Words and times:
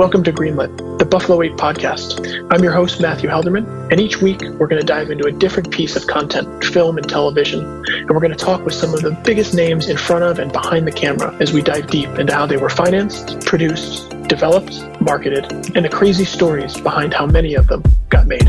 Welcome 0.00 0.24
to 0.24 0.32
Greenlit, 0.32 0.98
the 0.98 1.04
Buffalo 1.04 1.42
8 1.42 1.52
podcast. 1.58 2.48
I'm 2.50 2.64
your 2.64 2.72
host, 2.72 3.02
Matthew 3.02 3.28
Halderman, 3.28 3.92
and 3.92 4.00
each 4.00 4.22
week 4.22 4.40
we're 4.40 4.66
going 4.66 4.80
to 4.80 4.86
dive 4.86 5.10
into 5.10 5.26
a 5.26 5.30
different 5.30 5.70
piece 5.70 5.94
of 5.94 6.06
content, 6.06 6.64
film 6.64 6.96
and 6.96 7.06
television, 7.06 7.60
and 7.86 8.08
we're 8.08 8.20
going 8.20 8.32
to 8.32 8.44
talk 8.44 8.64
with 8.64 8.72
some 8.72 8.94
of 8.94 9.02
the 9.02 9.10
biggest 9.26 9.52
names 9.52 9.90
in 9.90 9.98
front 9.98 10.24
of 10.24 10.38
and 10.38 10.54
behind 10.54 10.86
the 10.86 10.90
camera 10.90 11.36
as 11.38 11.52
we 11.52 11.60
dive 11.60 11.88
deep 11.88 12.08
into 12.18 12.32
how 12.32 12.46
they 12.46 12.56
were 12.56 12.70
financed, 12.70 13.44
produced, 13.44 14.08
developed, 14.26 14.80
marketed, 15.02 15.44
and 15.76 15.84
the 15.84 15.90
crazy 15.90 16.24
stories 16.24 16.80
behind 16.80 17.12
how 17.12 17.26
many 17.26 17.52
of 17.52 17.66
them 17.66 17.82
got 18.08 18.26
made. 18.26 18.48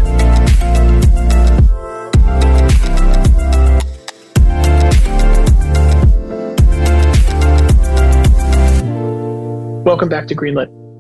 Welcome 9.83 10.07
back 10.07 10.27
to 10.27 10.35
Greenlit. 10.35 10.90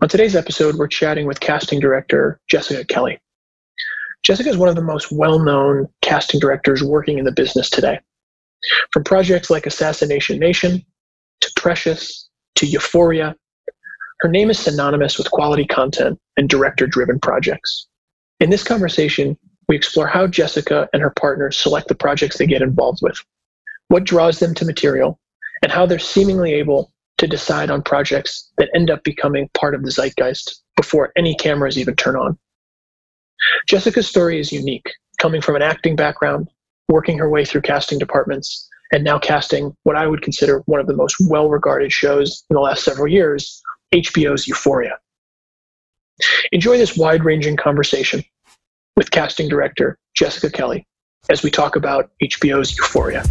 On 0.00 0.08
today's 0.08 0.36
episode, 0.36 0.76
we're 0.76 0.86
chatting 0.86 1.26
with 1.26 1.40
casting 1.40 1.80
director 1.80 2.38
Jessica 2.48 2.84
Kelly. 2.84 3.18
Jessica 4.22 4.48
is 4.48 4.56
one 4.56 4.68
of 4.68 4.76
the 4.76 4.82
most 4.82 5.10
well 5.10 5.40
known 5.40 5.88
casting 6.02 6.38
directors 6.38 6.84
working 6.84 7.18
in 7.18 7.24
the 7.24 7.32
business 7.32 7.68
today. 7.68 7.98
From 8.92 9.02
projects 9.02 9.50
like 9.50 9.66
Assassination 9.66 10.38
Nation 10.38 10.84
to 11.40 11.52
Precious 11.56 12.28
to 12.54 12.66
Euphoria, 12.66 13.34
her 14.20 14.28
name 14.28 14.50
is 14.50 14.60
synonymous 14.60 15.18
with 15.18 15.32
quality 15.32 15.66
content 15.66 16.20
and 16.36 16.48
director 16.48 16.86
driven 16.86 17.18
projects. 17.18 17.88
In 18.38 18.50
this 18.50 18.62
conversation, 18.62 19.36
we 19.68 19.74
explore 19.74 20.06
how 20.06 20.28
Jessica 20.28 20.88
and 20.92 21.02
her 21.02 21.10
partners 21.10 21.58
select 21.58 21.88
the 21.88 21.96
projects 21.96 22.38
they 22.38 22.46
get 22.46 22.62
involved 22.62 23.00
with, 23.02 23.18
what 23.88 24.04
draws 24.04 24.38
them 24.38 24.54
to 24.54 24.64
material, 24.64 25.18
and 25.62 25.72
how 25.72 25.86
they're 25.86 25.98
seemingly 25.98 26.54
able 26.54 26.92
to 27.18 27.26
decide 27.26 27.70
on 27.70 27.82
projects 27.82 28.50
that 28.58 28.70
end 28.74 28.90
up 28.90 29.02
becoming 29.04 29.48
part 29.54 29.74
of 29.74 29.82
the 29.82 29.90
zeitgeist 29.90 30.62
before 30.76 31.12
any 31.16 31.34
cameras 31.34 31.76
even 31.78 31.94
turn 31.96 32.16
on. 32.16 32.38
Jessica's 33.68 34.08
story 34.08 34.40
is 34.40 34.52
unique, 34.52 34.88
coming 35.20 35.40
from 35.40 35.56
an 35.56 35.62
acting 35.62 35.96
background, 35.96 36.48
working 36.88 37.18
her 37.18 37.28
way 37.28 37.44
through 37.44 37.62
casting 37.62 37.98
departments, 37.98 38.68
and 38.92 39.04
now 39.04 39.18
casting 39.18 39.76
what 39.82 39.96
I 39.96 40.06
would 40.06 40.22
consider 40.22 40.62
one 40.66 40.80
of 40.80 40.86
the 40.86 40.96
most 40.96 41.16
well 41.28 41.48
regarded 41.48 41.92
shows 41.92 42.44
in 42.48 42.54
the 42.54 42.60
last 42.60 42.84
several 42.84 43.08
years 43.08 43.60
HBO's 43.92 44.46
Euphoria. 44.46 44.98
Enjoy 46.52 46.78
this 46.78 46.96
wide 46.96 47.24
ranging 47.24 47.56
conversation 47.56 48.24
with 48.96 49.10
casting 49.10 49.48
director 49.48 49.98
Jessica 50.16 50.50
Kelly 50.50 50.86
as 51.30 51.42
we 51.42 51.50
talk 51.50 51.76
about 51.76 52.10
HBO's 52.22 52.76
Euphoria. 52.76 53.22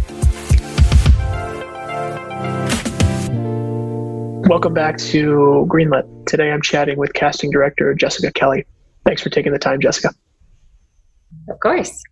Welcome 4.48 4.72
back 4.72 4.96
to 4.96 5.66
Greenlit. 5.68 6.24
Today 6.24 6.50
I'm 6.50 6.62
chatting 6.62 6.96
with 6.96 7.12
casting 7.12 7.50
director 7.50 7.92
Jessica 7.92 8.32
Kelly. 8.32 8.64
Thanks 9.04 9.20
for 9.20 9.28
taking 9.28 9.52
the 9.52 9.58
time, 9.58 9.78
Jessica. 9.78 10.14
Of 11.50 11.60
course. 11.60 12.02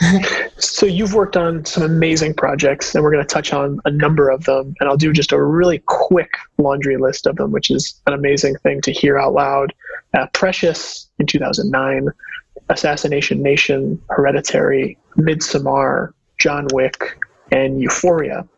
so 0.56 0.86
you've 0.86 1.12
worked 1.12 1.36
on 1.36 1.66
some 1.66 1.82
amazing 1.82 2.32
projects 2.32 2.94
and 2.94 3.04
we're 3.04 3.12
going 3.12 3.22
to 3.22 3.28
touch 3.28 3.52
on 3.52 3.78
a 3.84 3.90
number 3.90 4.30
of 4.30 4.44
them 4.44 4.74
and 4.80 4.88
i'll 4.88 4.96
do 4.96 5.12
just 5.12 5.32
a 5.32 5.42
really 5.42 5.82
quick 5.86 6.30
laundry 6.56 6.96
list 6.96 7.26
of 7.26 7.36
them 7.36 7.52
which 7.52 7.70
is 7.70 8.00
an 8.06 8.14
amazing 8.14 8.56
thing 8.62 8.80
to 8.80 8.90
hear 8.90 9.18
out 9.18 9.34
loud 9.34 9.74
uh, 10.14 10.26
precious 10.32 11.10
in 11.18 11.26
2009 11.26 12.08
assassination 12.70 13.42
nation 13.42 14.00
hereditary 14.08 14.96
midsommar 15.18 16.12
john 16.40 16.66
wick 16.72 17.18
and 17.50 17.78
euphoria 17.82 18.48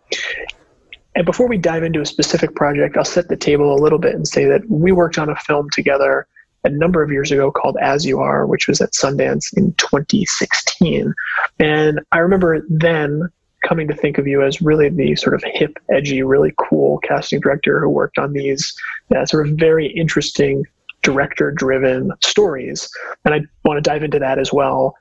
and 1.14 1.24
before 1.24 1.48
we 1.48 1.58
dive 1.58 1.82
into 1.82 2.00
a 2.00 2.06
specific 2.06 2.54
project, 2.54 2.96
I'll 2.96 3.04
set 3.04 3.28
the 3.28 3.36
table 3.36 3.72
a 3.72 3.80
little 3.80 3.98
bit 3.98 4.14
and 4.14 4.26
say 4.26 4.46
that 4.46 4.68
we 4.68 4.92
worked 4.92 5.18
on 5.18 5.28
a 5.28 5.36
film 5.36 5.68
together 5.70 6.26
a 6.64 6.70
number 6.70 7.02
of 7.02 7.12
years 7.12 7.30
ago 7.30 7.52
called 7.52 7.76
As 7.80 8.04
You 8.04 8.20
Are, 8.20 8.46
which 8.46 8.66
was 8.66 8.80
at 8.80 8.92
Sundance 8.92 9.56
in 9.56 9.72
2016. 9.74 11.14
And 11.60 12.00
I 12.10 12.18
remember 12.18 12.64
then 12.68 13.28
coming 13.64 13.86
to 13.88 13.94
think 13.94 14.18
of 14.18 14.26
you 14.26 14.42
as 14.42 14.60
really 14.60 14.88
the 14.88 15.14
sort 15.16 15.34
of 15.34 15.42
hip, 15.44 15.78
edgy, 15.90 16.22
really 16.22 16.52
cool 16.58 16.98
casting 16.98 17.40
director 17.40 17.80
who 17.80 17.88
worked 17.88 18.18
on 18.18 18.32
these 18.32 18.74
uh, 19.14 19.24
sort 19.24 19.46
of 19.46 19.54
very 19.54 19.86
interesting 19.86 20.64
director 21.02 21.50
driven 21.50 22.10
stories. 22.22 22.88
And 23.24 23.34
I 23.34 23.40
want 23.64 23.82
to 23.82 23.88
dive 23.88 24.02
into 24.02 24.18
that 24.18 24.38
as 24.38 24.52
well. 24.52 24.96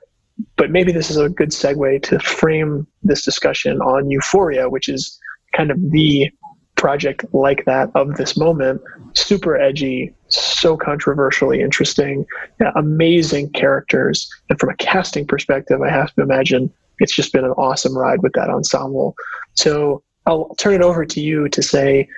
But 0.56 0.70
maybe 0.70 0.92
this 0.92 1.10
is 1.10 1.16
a 1.16 1.28
good 1.28 1.50
segue 1.50 2.02
to 2.04 2.18
frame 2.18 2.86
this 3.02 3.24
discussion 3.24 3.80
on 3.80 4.10
Euphoria, 4.10 4.68
which 4.68 4.88
is 4.88 5.18
kind 5.56 5.70
of 5.70 5.78
the 5.90 6.30
project 6.76 7.24
like 7.32 7.64
that 7.64 7.90
of 7.94 8.16
this 8.16 8.36
moment. 8.36 8.82
Super 9.14 9.56
edgy, 9.56 10.12
so 10.28 10.76
controversially 10.76 11.60
interesting, 11.60 12.26
amazing 12.76 13.50
characters. 13.52 14.28
And 14.50 14.58
from 14.58 14.70
a 14.70 14.76
casting 14.76 15.26
perspective, 15.26 15.80
I 15.80 15.90
have 15.90 16.12
to 16.14 16.22
imagine 16.22 16.72
it's 16.98 17.14
just 17.14 17.32
been 17.32 17.44
an 17.44 17.52
awesome 17.52 17.96
ride 17.96 18.22
with 18.22 18.32
that 18.34 18.50
ensemble. 18.50 19.14
So 19.54 20.02
I'll 20.26 20.54
turn 20.56 20.74
it 20.74 20.82
over 20.82 21.04
to 21.04 21.20
you 21.20 21.48
to 21.48 21.62
say 21.62 22.08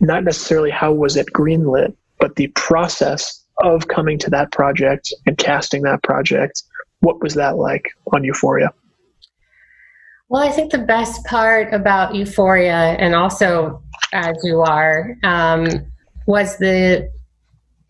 not 0.00 0.24
necessarily 0.24 0.70
how 0.70 0.92
was 0.92 1.16
it 1.16 1.26
greenlit, 1.32 1.94
but 2.18 2.36
the 2.36 2.48
process 2.48 3.42
of 3.62 3.88
coming 3.88 4.18
to 4.18 4.30
that 4.30 4.52
project 4.52 5.12
and 5.26 5.36
casting 5.38 5.82
that 5.82 6.02
project. 6.02 6.62
What 7.00 7.22
was 7.22 7.34
that 7.34 7.56
like 7.56 7.90
on 8.12 8.24
Euphoria? 8.24 8.72
Well, 10.32 10.42
I 10.42 10.50
think 10.50 10.72
the 10.72 10.78
best 10.78 11.22
part 11.26 11.74
about 11.74 12.14
Euphoria 12.14 12.96
and 12.98 13.14
also 13.14 13.82
As 14.14 14.34
You 14.42 14.62
Are 14.62 15.14
um, 15.24 15.68
was 16.26 16.56
the 16.56 17.10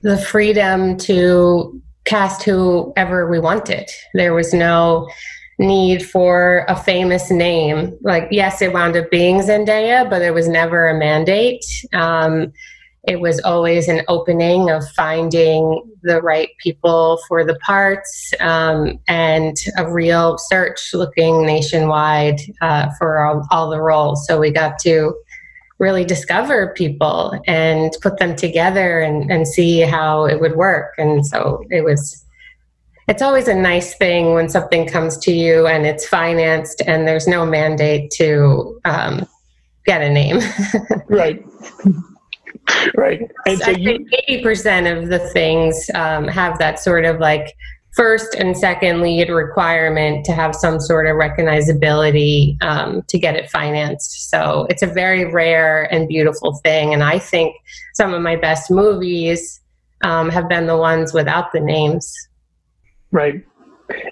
the 0.00 0.18
freedom 0.18 0.96
to 0.96 1.80
cast 2.04 2.42
whoever 2.42 3.30
we 3.30 3.38
wanted. 3.38 3.88
There 4.14 4.34
was 4.34 4.52
no 4.52 5.08
need 5.60 6.04
for 6.04 6.64
a 6.66 6.74
famous 6.74 7.30
name. 7.30 7.96
Like, 8.02 8.26
yes, 8.32 8.60
it 8.60 8.72
wound 8.72 8.96
up 8.96 9.08
being 9.12 9.38
Zendaya, 9.38 10.10
but 10.10 10.18
there 10.18 10.32
was 10.32 10.48
never 10.48 10.88
a 10.88 10.98
mandate. 10.98 11.64
Um, 11.92 12.52
it 13.04 13.20
was 13.20 13.40
always 13.40 13.88
an 13.88 14.02
opening 14.06 14.70
of 14.70 14.88
finding 14.90 15.82
the 16.02 16.22
right 16.22 16.50
people 16.58 17.18
for 17.26 17.44
the 17.44 17.56
parts 17.56 18.32
um, 18.38 19.00
and 19.08 19.56
a 19.76 19.90
real 19.90 20.38
search 20.38 20.94
looking 20.94 21.44
nationwide 21.44 22.40
uh, 22.60 22.90
for 22.98 23.24
all, 23.24 23.46
all, 23.50 23.70
the 23.70 23.80
roles. 23.80 24.24
So 24.26 24.38
we 24.38 24.52
got 24.52 24.78
to 24.80 25.14
really 25.78 26.04
discover 26.04 26.72
people 26.74 27.40
and 27.48 27.92
put 28.02 28.18
them 28.18 28.36
together 28.36 29.00
and, 29.00 29.32
and 29.32 29.48
see 29.48 29.80
how 29.80 30.24
it 30.26 30.40
would 30.40 30.54
work. 30.54 30.94
And 30.96 31.26
so 31.26 31.64
it 31.70 31.84
was. 31.84 32.18
It's 33.08 33.20
always 33.20 33.48
a 33.48 33.54
nice 33.54 33.96
thing 33.96 34.32
when 34.32 34.48
something 34.48 34.86
comes 34.86 35.18
to 35.18 35.32
you 35.32 35.66
and 35.66 35.84
it's 35.84 36.06
financed 36.06 36.80
and 36.86 37.06
there's 37.06 37.26
no 37.26 37.44
mandate 37.44 38.12
to 38.12 38.80
um, 38.84 39.26
get 39.84 40.02
a 40.02 40.08
name. 40.08 40.38
right 41.08 41.44
right. 42.96 43.30
And 43.46 43.58
so 43.58 43.70
I 43.70 43.74
you, 43.74 43.84
think 43.84 44.08
eighty 44.12 44.42
percent 44.42 44.86
of 44.86 45.08
the 45.08 45.18
things 45.30 45.90
um, 45.94 46.28
have 46.28 46.58
that 46.58 46.78
sort 46.78 47.04
of 47.04 47.18
like 47.18 47.54
first 47.94 48.34
and 48.34 48.56
second 48.56 49.02
lead 49.02 49.28
requirement 49.28 50.24
to 50.24 50.32
have 50.32 50.54
some 50.54 50.80
sort 50.80 51.06
of 51.06 51.16
recognizability 51.16 52.62
um, 52.62 53.02
to 53.08 53.18
get 53.18 53.36
it 53.36 53.50
financed. 53.50 54.30
So 54.30 54.66
it's 54.70 54.82
a 54.82 54.86
very 54.86 55.30
rare 55.30 55.92
and 55.92 56.08
beautiful 56.08 56.54
thing. 56.64 56.94
And 56.94 57.02
I 57.02 57.18
think 57.18 57.54
some 57.94 58.14
of 58.14 58.22
my 58.22 58.36
best 58.36 58.70
movies 58.70 59.60
um, 60.04 60.30
have 60.30 60.48
been 60.48 60.66
the 60.66 60.76
ones 60.76 61.12
without 61.12 61.52
the 61.52 61.60
names. 61.60 62.12
Right. 63.10 63.44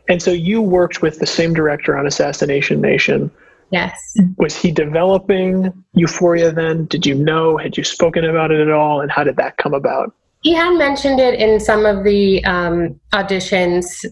And 0.09 0.23
so 0.23 0.31
you 0.31 0.61
worked 0.61 1.01
with 1.01 1.19
the 1.19 1.27
same 1.27 1.55
director 1.55 1.97
on 1.97 2.07
Assassination 2.07 2.83
Nation 2.83 3.31
Yes. 3.71 4.17
Was 4.37 4.57
he 4.57 4.73
developing 4.73 5.73
Euphoria 5.95 6.51
then? 6.51 6.87
Did 6.87 7.07
you 7.07 7.15
know? 7.15 7.57
Had 7.57 7.77
you 7.77 7.85
spoken 7.85 8.25
about 8.25 8.51
it 8.51 8.61
at 8.61 8.71
all? 8.71 9.01
And 9.01 9.11
how 9.11 9.23
did 9.23 9.37
that 9.37 9.57
come 9.59 9.75
about? 9.75 10.13
He 10.43 10.55
had 10.55 10.77
mentioned 10.77 11.21
it 11.21 11.39
in 11.39 11.61
some 11.61 11.85
of 11.87 12.03
the 12.03 12.45
um, 12.45 12.99
auditions 13.13 14.05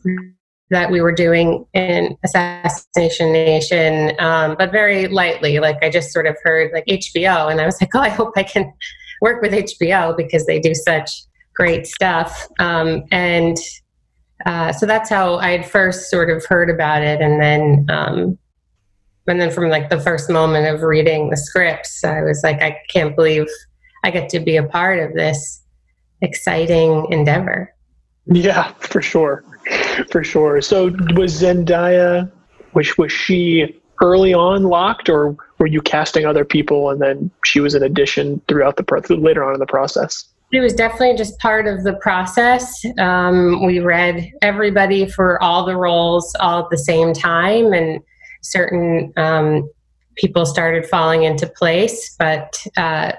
that 0.71 0.91
we 0.91 1.01
were 1.01 1.13
doing 1.13 1.65
in 1.73 2.17
Assassination 2.25 3.33
Nation, 3.33 4.13
um, 4.19 4.55
but 4.59 4.71
very 4.71 5.09
lightly. 5.09 5.59
Like 5.59 5.83
I 5.83 5.89
just 5.89 6.13
sort 6.13 6.27
of 6.27 6.37
heard 6.43 6.71
like 6.73 6.85
HBO, 6.87 7.51
and 7.51 7.61
I 7.61 7.67
was 7.67 7.81
like, 7.81 7.91
oh, 7.95 8.01
I 8.01 8.11
hope 8.11 8.33
I 8.37 8.43
can 8.43 8.73
work 9.23 9.43
with 9.43 9.53
HBO 9.53 10.17
because 10.17 10.47
they 10.47 10.61
do 10.61 10.75
such 10.75 11.11
great 11.55 11.87
stuff. 11.87 12.47
Um, 12.61 13.05
and 13.11 13.57
uh, 14.47 14.73
so 14.73 14.87
that's 14.87 15.11
how 15.11 15.37
I 15.37 15.51
had 15.51 15.69
first 15.69 16.11
sort 16.11 16.31
of 16.31 16.45
heard 16.45 16.71
about 16.71 17.03
it, 17.03 17.21
and 17.21 17.41
then 17.41 17.87
um, 17.89 18.39
and 19.29 19.41
then 19.41 19.51
from 19.51 19.69
like 19.69 19.91
the 19.91 20.01
first 20.01 20.31
moment 20.31 20.67
of 20.67 20.83
reading 20.83 21.31
the 21.31 21.37
scripts 21.37 22.03
i 22.05 22.21
was 22.23 22.41
like 22.43 22.61
i 22.63 22.79
can't 22.91 23.15
believe 23.15 23.47
i 24.05 24.11
get 24.11 24.29
to 24.29 24.41
be 24.41 24.57
a 24.57 24.63
part 24.63 24.99
of 24.99 25.15
this 25.15 25.63
exciting 26.21 27.07
endeavor. 27.11 27.73
Yeah 28.27 28.73
for 28.81 29.01
sure. 29.01 29.45
For 30.11 30.25
sure. 30.25 30.61
So 30.61 30.87
was 31.15 31.41
zendaya 31.41 32.31
which 32.73 32.99
was 32.99 33.11
she 33.11 33.81
early 34.01 34.35
on 34.35 34.65
locked 34.65 35.09
or 35.09 35.37
were 35.59 35.67
you 35.67 35.81
casting 35.81 36.25
other 36.27 36.45
people 36.45 36.91
and 36.91 37.01
then 37.01 37.31
she 37.45 37.61
was 37.61 37.75
an 37.75 37.83
addition 37.83 38.41
throughout 38.47 38.77
the 38.77 38.83
pro- 38.83 39.01
later 39.17 39.43
on 39.43 39.55
in 39.55 39.61
the 39.61 39.67
process? 39.67 40.25
It 40.53 40.61
was 40.61 40.73
definitely 40.73 41.17
just 41.17 41.39
part 41.41 41.67
of 41.67 41.85
the 41.85 41.95
process. 41.95 42.73
Um, 42.99 43.67
we 43.67 43.81
read 43.81 44.31
everybody 44.41 45.07
for 45.07 45.43
all 45.43 45.67
the 45.67 45.77
roles 45.77 46.35
all 46.41 46.65
at 46.65 46.71
the 46.71 46.79
same 46.79 47.13
time, 47.13 47.75
and 47.75 48.01
certain 48.43 49.13
um, 49.17 49.69
people 50.17 50.47
started 50.47 50.87
falling 50.87 51.25
into 51.25 51.47
place. 51.47 52.15
But 52.19 52.65
uh, 52.77 53.13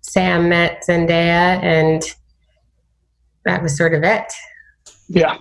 Sam 0.00 0.48
met 0.48 0.82
Zendaya, 0.88 1.62
and 1.62 2.02
that 3.44 3.62
was 3.62 3.76
sort 3.76 3.94
of 3.94 4.02
it. 4.02 4.32
Yeah. 5.08 5.38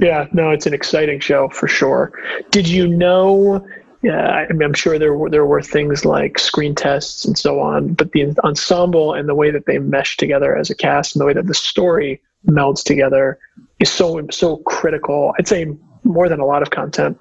Yeah, 0.00 0.26
no, 0.32 0.50
it's 0.50 0.66
an 0.66 0.74
exciting 0.74 1.20
show 1.20 1.48
for 1.50 1.68
sure. 1.68 2.12
Did 2.50 2.66
you 2.66 2.88
know 2.88 3.64
yeah, 4.02 4.44
I 4.50 4.52
mean, 4.52 4.62
I'm 4.62 4.74
sure 4.74 4.98
there 4.98 5.14
were 5.14 5.30
there 5.30 5.46
were 5.46 5.62
things 5.62 6.04
like 6.04 6.38
screen 6.38 6.74
tests 6.74 7.24
and 7.24 7.38
so 7.38 7.60
on, 7.60 7.94
but 7.94 8.10
the 8.10 8.34
ensemble 8.42 9.14
and 9.14 9.28
the 9.28 9.34
way 9.34 9.52
that 9.52 9.66
they 9.66 9.78
mesh 9.78 10.16
together 10.16 10.56
as 10.56 10.70
a 10.70 10.74
cast 10.74 11.14
and 11.14 11.20
the 11.20 11.26
way 11.26 11.32
that 11.32 11.46
the 11.46 11.54
story 11.54 12.20
melds 12.48 12.82
together 12.82 13.38
is 13.78 13.90
so 13.92 14.20
so 14.30 14.56
critical. 14.58 15.32
I'd 15.38 15.46
say 15.46 15.66
more 16.02 16.28
than 16.28 16.40
a 16.40 16.46
lot 16.46 16.62
of 16.62 16.70
content 16.70 17.16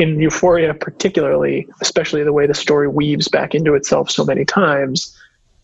in 0.00 0.18
Euphoria, 0.18 0.72
particularly, 0.72 1.68
especially 1.82 2.24
the 2.24 2.32
way 2.32 2.46
the 2.46 2.54
story 2.54 2.88
weaves 2.88 3.28
back 3.28 3.54
into 3.54 3.74
itself 3.74 4.10
so 4.10 4.24
many 4.24 4.46
times. 4.46 5.14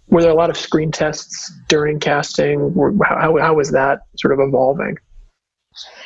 Were 0.09 0.21
there 0.21 0.31
a 0.31 0.35
lot 0.35 0.51
of 0.51 0.59
screen 0.59 0.93
tests 0.93 1.51
during 1.69 1.99
casting? 1.99 2.75
How, 3.03 3.39
how 3.39 3.55
was 3.55 3.73
that 3.73 4.01
sort 4.19 4.35
of 4.35 4.41
evolving? 4.47 4.99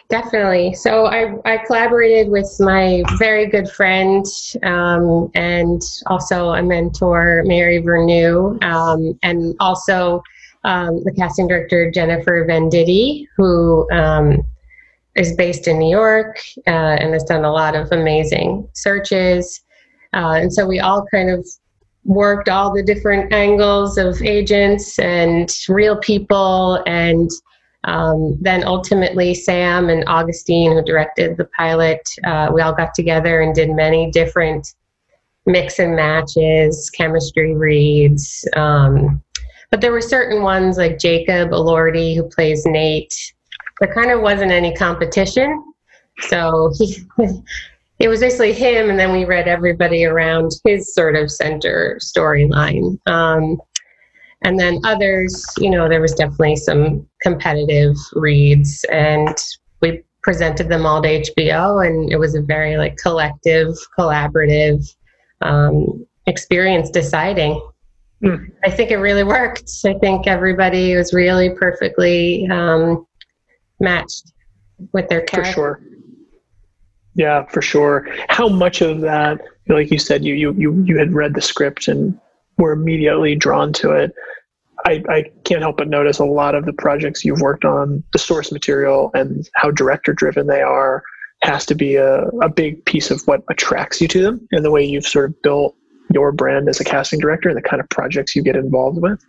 Definitely. 0.08 0.74
So 0.74 1.06
I, 1.06 1.34
I 1.44 1.58
collaborated 1.58 2.30
with 2.30 2.48
my 2.60 3.02
very 3.18 3.46
good 3.46 3.68
friend 3.68 4.24
um, 4.62 5.30
and 5.34 5.82
also 6.06 6.50
a 6.50 6.62
mentor, 6.62 7.42
Mary 7.44 7.82
Vernieu, 7.82 8.62
um, 8.62 9.18
and 9.22 9.54
also 9.60 10.22
um, 10.64 11.02
the 11.04 11.12
casting 11.12 11.48
director, 11.48 11.90
Jennifer 11.90 12.46
Venditti, 12.48 13.26
who 13.36 13.90
um, 13.90 14.44
is 15.16 15.34
based 15.34 15.68
in 15.68 15.78
New 15.78 15.90
York 15.90 16.38
uh, 16.66 16.96
and 17.00 17.12
has 17.12 17.24
done 17.24 17.44
a 17.44 17.52
lot 17.52 17.74
of 17.74 17.90
amazing 17.92 18.68
searches. 18.74 19.62
Uh, 20.12 20.38
and 20.40 20.52
so 20.52 20.66
we 20.66 20.80
all 20.80 21.04
kind 21.12 21.30
of 21.30 21.46
worked 22.04 22.48
all 22.48 22.72
the 22.72 22.82
different 22.82 23.32
angles 23.32 23.98
of 23.98 24.20
agents 24.22 24.98
and 24.98 25.50
real 25.68 25.98
people 25.98 26.82
and 26.86 27.30
um, 27.84 28.36
then 28.40 28.64
ultimately, 28.64 29.34
Sam 29.34 29.88
and 29.88 30.04
Augustine, 30.06 30.72
who 30.72 30.82
directed 30.82 31.36
the 31.36 31.48
pilot, 31.56 32.00
uh, 32.24 32.50
we 32.52 32.60
all 32.60 32.74
got 32.74 32.94
together 32.94 33.40
and 33.40 33.54
did 33.54 33.70
many 33.70 34.10
different 34.10 34.74
mix 35.46 35.78
and 35.78 35.96
matches, 35.96 36.90
chemistry 36.90 37.54
reads. 37.54 38.46
Um, 38.54 39.22
but 39.70 39.80
there 39.80 39.92
were 39.92 40.02
certain 40.02 40.42
ones 40.42 40.76
like 40.76 40.98
Jacob 40.98 41.50
Elordi, 41.50 42.14
who 42.14 42.24
plays 42.24 42.66
Nate. 42.66 43.14
There 43.80 43.92
kind 43.92 44.10
of 44.10 44.20
wasn't 44.20 44.52
any 44.52 44.74
competition. 44.74 45.72
So 46.28 46.72
he, 46.76 47.02
it 47.98 48.08
was 48.08 48.20
basically 48.20 48.52
him, 48.52 48.90
and 48.90 48.98
then 48.98 49.12
we 49.12 49.24
read 49.24 49.48
everybody 49.48 50.04
around 50.04 50.52
his 50.64 50.94
sort 50.94 51.16
of 51.16 51.30
center 51.30 51.98
storyline. 52.02 52.98
Um, 53.06 53.60
and 54.42 54.58
then 54.58 54.80
others, 54.84 55.44
you 55.58 55.68
know, 55.68 55.88
there 55.88 56.00
was 56.00 56.14
definitely 56.14 56.56
some 56.56 57.06
competitive 57.22 57.94
reads, 58.14 58.84
and 58.84 59.36
we 59.82 60.02
presented 60.22 60.68
them 60.68 60.86
all 60.86 61.02
to 61.02 61.20
HBO, 61.20 61.86
and 61.86 62.10
it 62.10 62.16
was 62.16 62.34
a 62.34 62.42
very 62.42 62.76
like 62.76 62.96
collective, 62.96 63.74
collaborative 63.98 64.94
um, 65.42 66.06
experience 66.26 66.90
deciding. 66.90 67.60
Mm. 68.22 68.50
I 68.64 68.70
think 68.70 68.90
it 68.90 68.96
really 68.96 69.24
worked. 69.24 69.70
I 69.84 69.94
think 69.94 70.26
everybody 70.26 70.94
was 70.96 71.12
really 71.12 71.50
perfectly 71.50 72.46
um, 72.48 73.06
matched 73.80 74.32
with 74.92 75.08
their 75.08 75.22
character. 75.22 75.52
For 75.52 75.54
sure. 75.54 75.82
Yeah, 77.14 77.44
for 77.46 77.60
sure. 77.60 78.08
How 78.28 78.48
much 78.48 78.82
of 78.82 79.00
that, 79.00 79.40
like 79.68 79.90
you 79.90 79.98
said, 79.98 80.24
you 80.24 80.34
you 80.34 80.52
you 80.52 80.82
you 80.84 80.98
had 80.98 81.12
read 81.12 81.34
the 81.34 81.42
script 81.42 81.88
and 81.88 82.18
were 82.58 82.72
immediately 82.72 83.34
drawn 83.34 83.72
to 83.74 83.90
it. 83.92 84.12
I, 84.86 85.02
I 85.08 85.24
can't 85.44 85.60
help 85.60 85.76
but 85.76 85.88
notice 85.88 86.18
a 86.18 86.24
lot 86.24 86.54
of 86.54 86.64
the 86.64 86.72
projects 86.72 87.24
you've 87.24 87.40
worked 87.40 87.64
on, 87.64 88.02
the 88.12 88.18
source 88.18 88.50
material 88.50 89.10
and 89.12 89.46
how 89.56 89.70
director 89.70 90.14
driven 90.14 90.46
they 90.46 90.62
are, 90.62 91.02
has 91.42 91.66
to 91.66 91.74
be 91.74 91.96
a, 91.96 92.22
a 92.42 92.48
big 92.48 92.84
piece 92.86 93.10
of 93.10 93.20
what 93.26 93.42
attracts 93.50 94.00
you 94.00 94.08
to 94.08 94.22
them 94.22 94.48
and 94.52 94.64
the 94.64 94.70
way 94.70 94.82
you've 94.82 95.06
sort 95.06 95.30
of 95.30 95.42
built 95.42 95.76
your 96.14 96.32
brand 96.32 96.68
as 96.68 96.80
a 96.80 96.84
casting 96.84 97.20
director 97.20 97.48
and 97.48 97.58
the 97.58 97.62
kind 97.62 97.80
of 97.80 97.88
projects 97.88 98.34
you 98.34 98.42
get 98.42 98.56
involved 98.56 99.00
with. 99.00 99.22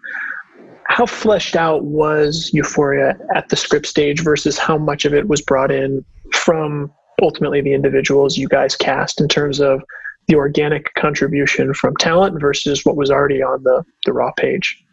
How 0.92 1.06
fleshed 1.06 1.56
out 1.56 1.86
was 1.86 2.52
Euphoria 2.52 3.18
at 3.34 3.48
the 3.48 3.56
script 3.56 3.86
stage 3.86 4.22
versus 4.22 4.58
how 4.58 4.78
much 4.78 5.06
of 5.06 5.14
it 5.14 5.30
was 5.30 5.42
brought 5.42 5.72
in 5.72 6.04
from 6.34 6.92
ultimately 7.22 7.62
the 7.62 7.74
individuals 7.74 8.38
you 8.38 8.50
guys 8.50 8.76
cast 8.76 9.22
in 9.22 9.30
terms 9.30 9.62
of 9.62 9.82
the 10.28 10.36
organic 10.36 10.94
contribution 10.96 11.74
from 11.74 11.96
talent 11.96 12.42
versus 12.42 12.84
what 12.84 12.98
was 12.98 13.10
already 13.10 13.42
on 13.42 13.64
the, 13.64 13.86
the 14.06 14.12
raw 14.12 14.34
page? 14.34 14.84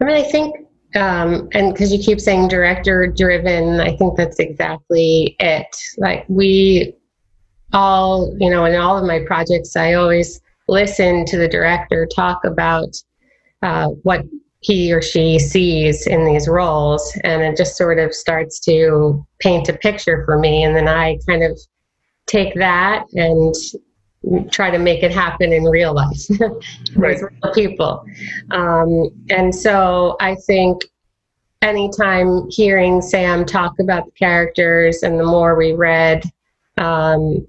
I 0.00 0.04
mean, 0.04 0.14
I 0.14 0.22
think, 0.22 0.54
um, 0.94 1.48
and 1.54 1.72
because 1.72 1.92
you 1.92 1.98
keep 1.98 2.20
saying 2.20 2.46
director 2.46 3.08
driven, 3.08 3.80
I 3.80 3.96
think 3.96 4.16
that's 4.16 4.38
exactly 4.38 5.34
it. 5.40 5.76
Like, 5.98 6.24
we 6.28 6.94
all, 7.72 8.32
you 8.38 8.48
know, 8.48 8.64
in 8.64 8.76
all 8.76 8.96
of 8.96 9.04
my 9.04 9.24
projects, 9.26 9.74
I 9.74 9.94
always 9.94 10.40
listen 10.68 11.24
to 11.26 11.36
the 11.36 11.48
director 11.48 12.06
talk 12.14 12.44
about 12.44 12.94
uh, 13.60 13.88
what 14.04 14.24
he 14.64 14.94
or 14.94 15.02
she 15.02 15.38
sees 15.38 16.06
in 16.06 16.24
these 16.24 16.48
roles, 16.48 17.14
and 17.22 17.42
it 17.42 17.54
just 17.54 17.76
sort 17.76 17.98
of 17.98 18.14
starts 18.14 18.58
to 18.60 19.22
paint 19.38 19.68
a 19.68 19.74
picture 19.74 20.24
for 20.24 20.38
me. 20.38 20.64
And 20.64 20.74
then 20.74 20.88
I 20.88 21.18
kind 21.28 21.42
of 21.42 21.58
take 22.26 22.54
that 22.54 23.04
and 23.12 23.54
try 24.50 24.70
to 24.70 24.78
make 24.78 25.02
it 25.02 25.12
happen 25.12 25.52
in 25.52 25.64
real 25.64 25.92
life 25.92 26.18
right. 26.96 27.20
with 27.20 27.30
real 27.42 27.52
people. 27.52 28.06
Um, 28.52 29.10
and 29.28 29.54
so 29.54 30.16
I 30.20 30.34
think 30.46 30.80
anytime 31.60 32.48
hearing 32.48 33.02
Sam 33.02 33.44
talk 33.44 33.78
about 33.80 34.06
the 34.06 34.12
characters 34.12 35.02
and 35.02 35.20
the 35.20 35.26
more 35.26 35.56
we 35.56 35.74
read, 35.74 36.24
um, 36.78 37.46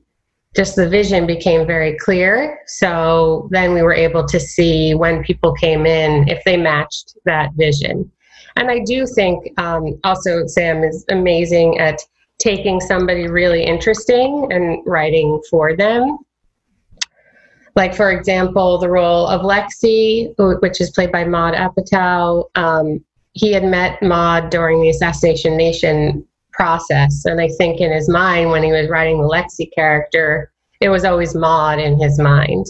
just 0.55 0.75
the 0.75 0.87
vision 0.87 1.27
became 1.27 1.67
very 1.67 1.97
clear. 1.97 2.59
So 2.65 3.47
then 3.51 3.73
we 3.73 3.81
were 3.81 3.93
able 3.93 4.25
to 4.25 4.39
see 4.39 4.93
when 4.95 5.23
people 5.23 5.53
came 5.53 5.85
in 5.85 6.27
if 6.29 6.43
they 6.45 6.57
matched 6.57 7.17
that 7.25 7.51
vision. 7.55 8.09
And 8.55 8.71
I 8.71 8.79
do 8.79 9.05
think 9.05 9.51
um, 9.59 9.99
also 10.03 10.47
Sam 10.47 10.83
is 10.83 11.05
amazing 11.09 11.79
at 11.79 11.99
taking 12.39 12.79
somebody 12.79 13.27
really 13.27 13.63
interesting 13.63 14.47
and 14.51 14.81
writing 14.85 15.41
for 15.49 15.75
them 15.75 16.19
like, 17.75 17.93
for 17.93 18.11
example, 18.11 18.77
the 18.77 18.89
role 18.89 19.27
of 19.27 19.41
Lexi, 19.41 20.33
which 20.61 20.79
is 20.79 20.91
played 20.91 21.11
by 21.11 21.25
Maud 21.25 21.53
Apatow. 21.53 22.45
Um, 22.55 23.03
he 23.33 23.51
had 23.51 23.65
met 23.65 24.01
Maud 24.01 24.49
during 24.49 24.81
the 24.81 24.89
Assassination 24.89 25.57
Nation 25.57 26.25
process. 26.53 27.25
And 27.25 27.41
I 27.41 27.49
think 27.49 27.81
in 27.81 27.91
his 27.91 28.07
mind, 28.07 28.49
when 28.49 28.63
he 28.63 28.71
was 28.71 28.87
writing 28.87 29.21
the 29.21 29.27
Lexi 29.27 29.69
character, 29.75 30.53
it 30.81 30.89
was 30.89 31.05
always 31.05 31.35
Maud 31.35 31.79
in 31.79 31.99
his 31.99 32.19
mind. 32.19 32.65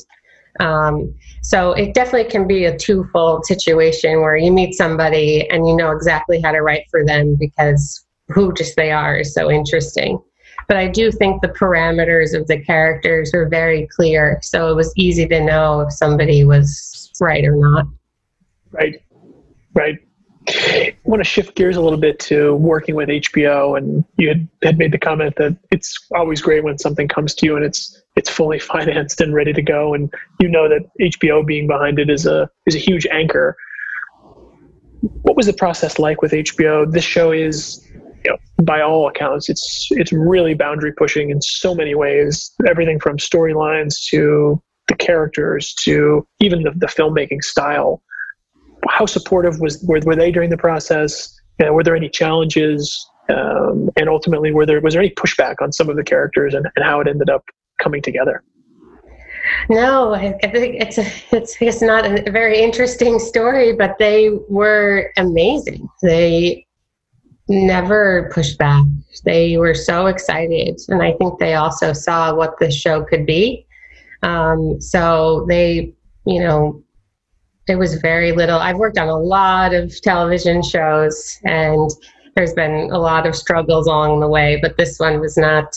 Um, 0.59 1.13
so 1.41 1.73
it 1.73 1.93
definitely 1.93 2.29
can 2.29 2.47
be 2.47 2.65
a 2.65 2.77
twofold 2.77 3.45
situation 3.45 4.21
where 4.21 4.37
you 4.37 4.51
meet 4.51 4.73
somebody 4.73 5.49
and 5.49 5.67
you 5.67 5.75
know 5.75 5.91
exactly 5.91 6.41
how 6.41 6.51
to 6.51 6.61
write 6.61 6.85
for 6.89 7.05
them 7.05 7.35
because 7.35 8.05
who 8.29 8.53
just 8.53 8.75
they 8.75 8.91
are 8.91 9.17
is 9.17 9.33
so 9.33 9.51
interesting. 9.51 10.19
But 10.67 10.77
I 10.77 10.87
do 10.87 11.11
think 11.11 11.41
the 11.41 11.49
parameters 11.49 12.33
of 12.33 12.47
the 12.47 12.59
characters 12.63 13.31
were 13.33 13.47
very 13.47 13.87
clear. 13.87 14.39
So 14.41 14.71
it 14.71 14.75
was 14.75 14.91
easy 14.95 15.27
to 15.27 15.43
know 15.43 15.81
if 15.81 15.93
somebody 15.93 16.43
was 16.43 17.11
right 17.19 17.43
or 17.43 17.55
not. 17.55 17.85
Right. 18.71 18.95
Right. 19.73 19.99
I 20.47 20.95
want 21.03 21.21
to 21.21 21.23
shift 21.23 21.55
gears 21.55 21.75
a 21.75 21.81
little 21.81 21.99
bit 21.99 22.19
to 22.21 22.55
working 22.55 22.95
with 22.95 23.09
HBO, 23.09 23.77
and 23.77 24.03
you 24.17 24.27
had, 24.27 24.47
had 24.63 24.77
made 24.77 24.91
the 24.91 24.97
comment 24.97 25.35
that 25.37 25.57
it's 25.71 25.97
always 26.15 26.41
great 26.41 26.63
when 26.63 26.77
something 26.77 27.07
comes 27.07 27.33
to 27.35 27.45
you 27.45 27.55
and 27.55 27.65
it's 27.65 28.01
it's 28.15 28.29
fully 28.29 28.59
financed 28.73 29.21
and 29.21 29.33
ready 29.33 29.53
to 29.53 29.61
go, 29.61 29.93
and 29.93 30.13
you 30.39 30.47
know 30.47 30.69
that 30.69 30.87
HBO 31.01 31.45
being 31.45 31.67
behind 31.67 31.99
it 31.99 32.09
is 32.09 32.25
a 32.25 32.49
is 32.65 32.75
a 32.75 32.79
huge 32.79 33.07
anchor. 33.11 33.55
What 35.21 35.35
was 35.35 35.45
the 35.45 35.53
process 35.53 35.99
like 35.99 36.21
with 36.21 36.31
HBO? 36.31 36.91
This 36.91 37.03
show 37.03 37.31
is 37.31 37.85
you 38.25 38.31
know, 38.31 38.37
by 38.63 38.81
all 38.81 39.07
accounts, 39.07 39.49
it's 39.49 39.87
it's 39.91 40.11
really 40.11 40.53
boundary 40.53 40.93
pushing 40.93 41.29
in 41.29 41.41
so 41.41 41.75
many 41.75 41.95
ways. 41.95 42.51
Everything 42.67 42.99
from 42.99 43.17
storylines 43.17 44.03
to 44.09 44.61
the 44.87 44.95
characters 44.95 45.73
to 45.83 46.27
even 46.39 46.63
the, 46.63 46.71
the 46.75 46.87
filmmaking 46.87 47.41
style. 47.41 48.01
How 48.95 49.05
supportive 49.05 49.59
was 49.59 49.83
were, 49.83 49.99
were 50.05 50.15
they 50.15 50.31
during 50.31 50.49
the 50.49 50.57
process? 50.57 51.37
You 51.59 51.65
know, 51.65 51.73
were 51.73 51.83
there 51.83 51.97
any 51.97 52.09
challenges? 52.09 53.05
Um, 53.27 53.89
and 53.97 54.07
ultimately, 54.07 54.51
were 54.53 54.65
there 54.65 54.79
was 54.79 54.93
there 54.93 55.03
any 55.03 55.11
pushback 55.11 55.55
on 55.61 55.73
some 55.73 55.89
of 55.89 55.97
the 55.97 56.03
characters 56.03 56.53
and, 56.53 56.65
and 56.77 56.85
how 56.85 57.01
it 57.01 57.07
ended 57.07 57.29
up 57.29 57.43
coming 57.77 58.01
together? 58.01 58.41
No, 59.69 60.13
I, 60.13 60.31
think 60.41 60.75
it's 60.79 60.97
a, 60.97 61.05
it's 61.35 61.57
it's 61.59 61.81
not 61.81 62.05
a 62.05 62.31
very 62.31 62.61
interesting 62.61 63.19
story, 63.19 63.73
but 63.73 63.97
they 63.99 64.29
were 64.47 65.11
amazing. 65.17 65.89
They 66.01 66.65
never 67.49 68.31
pushed 68.33 68.57
back. 68.57 68.85
They 69.25 69.57
were 69.57 69.75
so 69.75 70.07
excited, 70.07 70.79
and 70.87 71.01
I 71.01 71.13
think 71.13 71.39
they 71.39 71.55
also 71.55 71.91
saw 71.91 72.33
what 72.33 72.57
the 72.59 72.71
show 72.71 73.03
could 73.03 73.25
be. 73.25 73.67
Um, 74.23 74.79
so 74.79 75.45
they, 75.49 75.93
you 76.25 76.39
know, 76.39 76.81
it 77.67 77.77
was 77.77 77.95
very 77.95 78.31
little. 78.31 78.59
I've 78.59 78.77
worked 78.77 78.97
on 78.97 79.07
a 79.07 79.17
lot 79.17 79.73
of 79.73 79.99
television 80.01 80.61
shows, 80.61 81.39
and 81.45 81.89
there's 82.35 82.53
been 82.53 82.91
a 82.91 82.99
lot 82.99 83.25
of 83.25 83.35
struggles 83.35 83.87
along 83.87 84.19
the 84.19 84.27
way, 84.27 84.59
but 84.61 84.77
this 84.77 84.99
one 84.99 85.19
was 85.19 85.37
not 85.37 85.73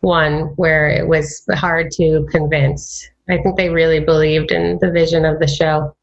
one 0.00 0.42
where 0.56 0.88
it 0.88 1.08
was 1.08 1.44
hard 1.54 1.90
to 1.92 2.26
convince. 2.30 3.08
I 3.28 3.38
think 3.38 3.56
they 3.56 3.68
really 3.68 4.00
believed 4.00 4.52
in 4.52 4.78
the 4.80 4.90
vision 4.90 5.24
of 5.24 5.40
the 5.40 5.46
show. 5.46 5.94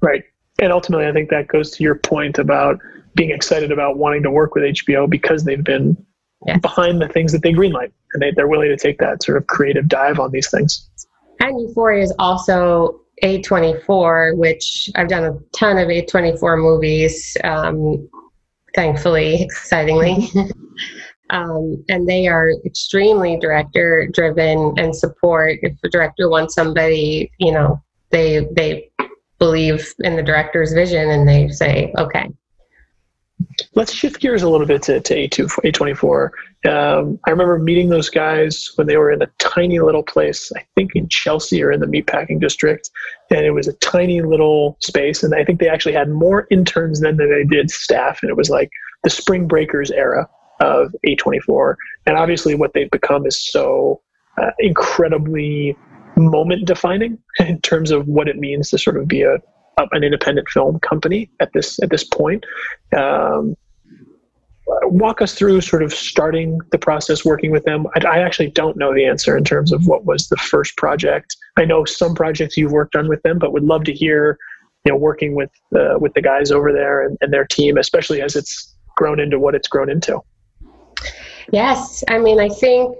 Right. 0.00 0.24
And 0.60 0.72
ultimately, 0.72 1.06
I 1.06 1.12
think 1.12 1.28
that 1.30 1.48
goes 1.48 1.70
to 1.72 1.82
your 1.82 1.96
point 1.96 2.38
about 2.38 2.80
being 3.14 3.30
excited 3.30 3.70
about 3.70 3.98
wanting 3.98 4.22
to 4.22 4.30
work 4.30 4.54
with 4.54 4.64
HBO 4.64 5.08
because 5.08 5.44
they've 5.44 5.62
been 5.62 5.96
yes. 6.46 6.60
behind 6.60 7.00
the 7.00 7.08
things 7.08 7.32
that 7.32 7.42
they 7.42 7.52
greenlight 7.52 7.92
and 8.12 8.22
they, 8.22 8.30
they're 8.30 8.48
willing 8.48 8.68
to 8.68 8.76
take 8.76 8.98
that 8.98 9.22
sort 9.22 9.36
of 9.36 9.46
creative 9.46 9.88
dive 9.88 10.18
on 10.18 10.30
these 10.30 10.50
things. 10.50 10.88
And 11.40 11.60
Euphoria 11.60 12.02
is 12.02 12.14
also 12.18 13.00
A24, 13.22 14.36
which 14.36 14.90
I've 14.94 15.08
done 15.08 15.24
a 15.24 15.38
ton 15.56 15.78
of 15.78 15.88
A24 15.88 16.60
movies, 16.60 17.36
um, 17.44 18.08
thankfully, 18.74 19.42
excitingly. 19.42 20.28
Um, 21.30 21.84
and 21.88 22.08
they 22.08 22.28
are 22.28 22.52
extremely 22.64 23.36
director 23.38 24.08
driven 24.12 24.74
and 24.78 24.94
support. 24.94 25.58
If 25.62 25.72
the 25.82 25.88
director 25.88 26.28
wants 26.28 26.54
somebody, 26.54 27.30
you 27.38 27.52
know, 27.52 27.82
they 28.10 28.46
they 28.52 28.90
believe 29.38 29.92
in 30.00 30.16
the 30.16 30.22
director's 30.22 30.72
vision 30.72 31.10
and 31.10 31.28
they 31.28 31.48
say, 31.48 31.92
okay. 31.98 32.30
Let's 33.74 33.92
shift 33.92 34.20
gears 34.20 34.42
a 34.42 34.48
little 34.48 34.66
bit 34.66 34.82
to, 34.84 35.00
to 35.00 35.14
A2, 35.14 35.46
A24. 35.64 36.30
Um, 36.70 37.18
I 37.26 37.30
remember 37.30 37.58
meeting 37.58 37.90
those 37.90 38.08
guys 38.08 38.70
when 38.76 38.86
they 38.86 38.96
were 38.96 39.12
in 39.12 39.22
a 39.22 39.26
tiny 39.38 39.78
little 39.78 40.02
place, 40.02 40.50
I 40.56 40.64
think 40.74 40.92
in 40.94 41.08
Chelsea 41.08 41.62
or 41.62 41.70
in 41.70 41.80
the 41.80 41.86
meatpacking 41.86 42.40
district. 42.40 42.90
And 43.30 43.44
it 43.44 43.50
was 43.50 43.68
a 43.68 43.74
tiny 43.74 44.22
little 44.22 44.78
space. 44.80 45.22
And 45.22 45.34
I 45.34 45.44
think 45.44 45.60
they 45.60 45.68
actually 45.68 45.92
had 45.92 46.08
more 46.08 46.46
interns 46.50 47.00
than 47.00 47.16
they 47.18 47.44
did 47.44 47.70
staff. 47.70 48.18
And 48.22 48.30
it 48.30 48.36
was 48.36 48.50
like 48.50 48.70
the 49.04 49.10
Spring 49.10 49.46
Breakers 49.46 49.90
era 49.90 50.28
of 50.60 50.94
A24. 51.06 51.74
And 52.06 52.16
obviously, 52.16 52.54
what 52.54 52.72
they've 52.72 52.90
become 52.90 53.26
is 53.26 53.38
so 53.50 54.00
uh, 54.40 54.50
incredibly 54.58 55.76
moment 56.16 56.66
defining 56.66 57.18
in 57.38 57.60
terms 57.60 57.90
of 57.90 58.06
what 58.08 58.28
it 58.28 58.36
means 58.36 58.70
to 58.70 58.78
sort 58.78 58.96
of 58.96 59.06
be 59.06 59.22
a, 59.22 59.36
an 59.92 60.04
independent 60.04 60.48
film 60.48 60.78
company 60.80 61.30
at 61.40 61.52
this 61.52 61.78
at 61.82 61.90
this 61.90 62.04
point. 62.04 62.44
Um, 62.96 63.56
walk 64.82 65.22
us 65.22 65.32
through 65.34 65.60
sort 65.60 65.82
of 65.82 65.92
starting 65.92 66.58
the 66.72 66.78
process 66.78 67.24
working 67.24 67.52
with 67.52 67.62
them 67.64 67.86
I, 67.94 68.04
I, 68.04 68.18
actually 68.18 68.50
don't 68.50 68.76
know 68.76 68.92
the 68.92 69.04
answer 69.04 69.36
in 69.36 69.44
terms 69.44 69.70
of 69.70 69.86
what 69.86 70.04
was 70.04 70.26
the 70.26 70.36
first 70.36 70.76
project 70.76 71.36
i 71.56 71.64
know 71.64 71.84
some 71.84 72.16
projects 72.16 72.56
you've 72.56 72.72
worked 72.72 72.96
on 72.96 73.08
with 73.08 73.22
them 73.22 73.38
but 73.38 73.52
would 73.52 73.62
love 73.62 73.84
to 73.84 73.92
hear 73.92 74.36
you 74.84 74.90
know 74.90 74.98
working 74.98 75.36
with 75.36 75.50
uh, 75.76 75.98
with 76.00 76.14
the 76.14 76.20
guys 76.20 76.50
over 76.50 76.72
there 76.72 77.06
and, 77.06 77.16
and 77.20 77.32
their 77.32 77.44
team 77.44 77.78
especially 77.78 78.20
as 78.20 78.34
it's 78.34 78.74
grown 78.96 79.20
into 79.20 79.38
what 79.38 79.54
it's 79.54 79.68
grown 79.68 79.88
into 79.88 80.20
Yes. 81.52 82.02
I 82.08 82.18
mean, 82.18 82.40
I 82.40 82.48
think 82.48 82.96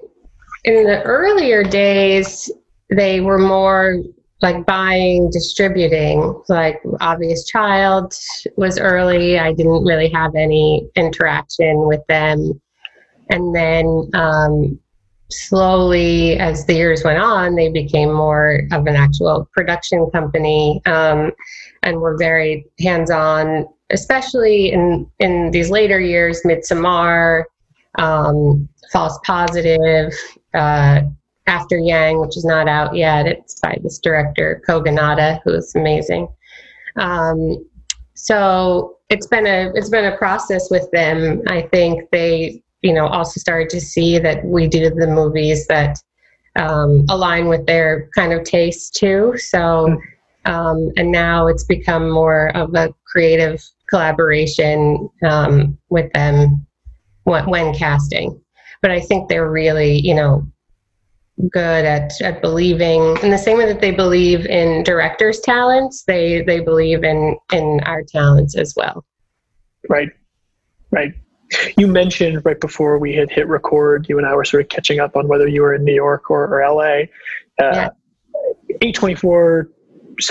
in 0.65 0.85
the 0.85 1.03
earlier 1.03 1.63
days, 1.63 2.51
they 2.91 3.21
were 3.21 3.39
more 3.39 4.03
like 4.43 4.67
buying, 4.67 5.31
distributing. 5.31 6.43
Like 6.49 6.81
Obvious 7.01 7.47
Child 7.47 8.15
was 8.57 8.79
early. 8.79 9.39
I 9.39 9.53
didn't 9.53 9.85
really 9.85 10.09
have 10.11 10.35
any 10.35 10.89
interaction 10.95 11.87
with 11.87 12.07
them. 12.09 12.61
And 13.31 13.55
then 13.55 14.11
um, 14.15 14.79
slowly, 15.31 16.39
as 16.39 16.67
the 16.67 16.75
years 16.75 17.03
went 17.03 17.19
on, 17.19 17.57
they 17.57 17.71
became 17.71 18.13
more 18.13 18.63
of 18.73 18.87
an 18.87 18.95
actual 18.95 19.49
production 19.53 20.09
company 20.13 20.81
um, 20.87 21.33
and 21.83 22.01
were 22.01 22.17
very 22.17 22.67
hands 22.79 23.11
on, 23.11 23.67
especially 23.91 24.71
in, 24.71 25.11
in 25.19 25.51
these 25.51 25.71
later 25.71 25.99
years, 25.99 26.43
Midsommar 26.45 27.45
um, 27.99 28.69
False 28.93 29.19
Positive, 29.25 30.13
uh, 30.55 31.01
After 31.47 31.79
Yang, 31.79 32.21
which 32.21 32.37
is 32.37 32.45
not 32.45 32.69
out 32.69 32.95
yet. 32.95 33.27
It's 33.27 33.61
by 33.61 33.79
this 33.83 33.99
director, 33.99 34.63
Kogonada, 34.69 35.41
who 35.45 35.55
is 35.55 35.75
amazing. 35.75 36.29
Um, 36.97 37.65
so 38.15 38.99
it's 39.11 39.27
been 39.27 39.47
a 39.47 39.71
it's 39.75 39.91
been 39.91 40.13
a 40.13 40.17
process 40.17 40.71
with 40.71 40.91
them. 40.91 41.43
I 41.49 41.63
think 41.63 42.11
they 42.11 42.63
you 42.83 42.93
know 42.93 43.07
also 43.07 43.39
started 43.39 43.69
to 43.71 43.81
see 43.81 44.19
that 44.19 44.45
we 44.45 44.67
do 44.67 44.91
the 44.91 45.07
movies 45.07 45.67
that 45.69 45.99
um, 46.57 47.05
align 47.09 47.49
with 47.49 47.67
their 47.67 48.09
kind 48.15 48.33
of 48.33 48.45
taste 48.45 48.95
too. 48.95 49.35
So 49.37 50.01
um, 50.47 50.93
and 50.97 51.11
now 51.11 51.49
it's 51.49 51.65
become 51.65 52.11
more 52.11 52.57
of 52.57 52.75
a 52.75 52.95
creative 53.05 53.63
collaboration 53.89 55.09
um, 55.25 55.77
with 55.91 56.13
them 56.13 56.67
when, 57.25 57.49
when 57.51 57.75
casting. 57.75 58.41
But 58.83 58.91
I 58.93 59.01
think 59.01 59.29
they're 59.29 59.51
really, 59.51 59.99
you 59.99 60.15
know, 60.15 60.47
good 61.51 61.85
at, 61.85 62.13
at 62.23 62.41
believing 62.41 63.17
in 63.23 63.31
the 63.31 63.39
same 63.39 63.59
way 63.59 63.67
that 63.67 63.81
they 63.81 63.91
believe 63.91 64.47
in 64.47 64.83
directors' 64.83 65.41
talents, 65.41 66.05
they 66.05 66.43
they 66.43 66.61
believe 66.61 67.05
in 67.05 67.37
in 67.53 67.81
our 67.85 68.03
talents 68.03 68.57
as 68.57 68.75
well. 68.77 69.05
Right. 69.89 70.11
Right. 70.91 71.13
You 71.77 71.87
mentioned 71.87 72.43
right 72.45 72.61
before 72.61 72.99
we 72.99 73.15
had 73.15 73.31
hit 73.31 73.47
record, 73.49 74.07
you 74.09 74.19
and 74.19 74.27
I 74.27 74.35
were 74.35 74.45
sort 74.45 74.63
of 74.63 74.69
catching 74.69 74.99
up 74.99 75.17
on 75.17 75.29
whether 75.29 75.47
you 75.47 75.63
were 75.63 75.75
in 75.75 75.85
New 75.85 75.95
York 75.95 76.31
or, 76.31 76.45
or 76.47 76.69
LA. 76.69 77.05
Uh, 77.63 77.73
yeah. 77.73 77.89
A24 78.83 79.67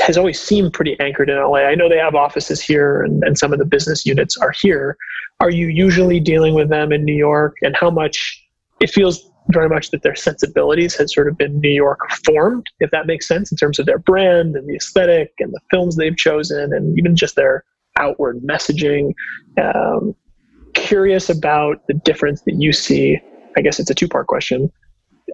has 0.05 0.17
always 0.17 0.39
seemed 0.39 0.74
pretty 0.74 1.00
anchored 1.00 1.29
in 1.29 1.38
LA. 1.38 1.59
I 1.59 1.75
know 1.75 1.88
they 1.88 1.97
have 1.97 2.15
offices 2.15 2.62
here 2.62 3.03
and, 3.03 3.24
and 3.24 3.38
some 3.38 3.53
of 3.53 3.59
the 3.59 3.65
business 3.65 4.05
units 4.05 4.38
are 4.38 4.51
here. 4.51 4.97
Are 5.39 5.50
you 5.50 5.67
usually 5.67 6.19
dealing 6.19 6.53
with 6.53 6.69
them 6.69 6.91
in 6.91 7.05
New 7.05 7.15
York 7.15 7.55
and 7.62 7.75
how 7.75 7.89
much 7.89 8.43
it 8.81 8.89
feels 8.89 9.31
very 9.49 9.69
much 9.69 9.91
that 9.91 10.01
their 10.01 10.15
sensibilities 10.15 10.95
had 10.95 11.09
sort 11.09 11.27
of 11.27 11.37
been 11.37 11.59
New 11.59 11.69
York 11.69 11.99
formed, 12.25 12.65
if 12.79 12.91
that 12.91 13.05
makes 13.05 13.27
sense, 13.27 13.51
in 13.51 13.57
terms 13.57 13.79
of 13.79 13.85
their 13.85 13.99
brand 13.99 14.55
and 14.55 14.67
the 14.67 14.75
aesthetic 14.75 15.33
and 15.39 15.53
the 15.53 15.59
films 15.69 15.95
they've 15.95 16.17
chosen 16.17 16.73
and 16.73 16.97
even 16.97 17.15
just 17.15 17.35
their 17.35 17.63
outward 17.97 18.41
messaging. 18.41 19.13
Um, 19.61 20.15
curious 20.73 21.29
about 21.29 21.81
the 21.87 21.93
difference 21.93 22.41
that 22.41 22.55
you 22.57 22.73
see. 22.73 23.19
I 23.57 23.61
guess 23.61 23.79
it's 23.79 23.89
a 23.89 23.95
two 23.95 24.07
part 24.07 24.27
question. 24.27 24.71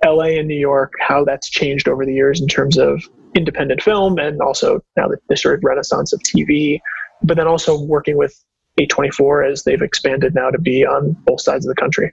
LA 0.05 0.37
and 0.37 0.47
New 0.47 0.59
York, 0.59 0.93
how 0.99 1.23
that's 1.25 1.49
changed 1.49 1.87
over 1.87 2.05
the 2.05 2.13
years 2.13 2.41
in 2.41 2.47
terms 2.47 2.77
of 2.77 3.03
independent 3.35 3.81
film 3.81 4.17
and 4.17 4.41
also 4.41 4.81
now 4.97 5.07
the, 5.07 5.17
the 5.29 5.37
sort 5.37 5.55
of 5.55 5.63
renaissance 5.63 6.13
of 6.13 6.19
TV, 6.21 6.79
but 7.23 7.37
then 7.37 7.47
also 7.47 7.79
working 7.81 8.17
with 8.17 8.33
A24 8.79 9.51
as 9.51 9.63
they've 9.63 9.81
expanded 9.81 10.35
now 10.35 10.49
to 10.49 10.59
be 10.59 10.85
on 10.85 11.13
both 11.25 11.41
sides 11.41 11.65
of 11.65 11.73
the 11.73 11.79
country. 11.79 12.11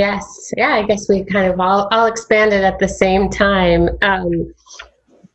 Yes, 0.00 0.50
yeah, 0.56 0.76
I 0.76 0.82
guess 0.86 1.10
we 1.10 1.24
kind 1.24 1.52
of 1.52 1.60
all, 1.60 1.86
all 1.90 2.06
expanded 2.06 2.64
at 2.64 2.78
the 2.78 2.88
same 2.88 3.28
time. 3.28 3.90
Um, 4.00 4.50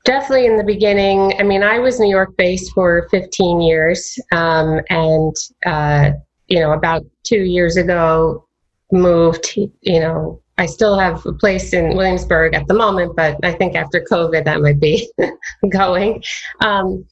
definitely 0.06 0.48
in 0.48 0.58
the 0.58 0.64
beginning, 0.64 1.36
I 1.40 1.44
mean, 1.44 1.62
I 1.62 1.78
was 1.78 2.00
New 2.00 2.10
York 2.10 2.36
based 2.36 2.74
for 2.74 3.08
15 3.12 3.62
years, 3.62 4.18
um, 4.32 4.80
and, 4.90 5.36
uh, 5.68 6.14
you 6.48 6.62
know, 6.62 6.72
about 6.72 7.06
two 7.24 7.44
years 7.44 7.78
ago, 7.78 8.48
moved, 8.92 9.56
you 9.56 10.00
know, 10.00 10.42
I 10.58 10.66
still 10.66 10.98
have 10.98 11.24
a 11.28 11.34
place 11.34 11.72
in 11.72 11.96
Williamsburg 11.96 12.56
at 12.56 12.66
the 12.68 12.74
moment, 12.74 13.16
but 13.16 13.38
I 13.44 13.52
think 13.52 13.76
after 13.76 14.04
COVID 14.12 14.46
that 14.46 14.62
might 14.62 14.80
be 14.80 15.08
going. 15.70 16.24
Um, 16.62 17.06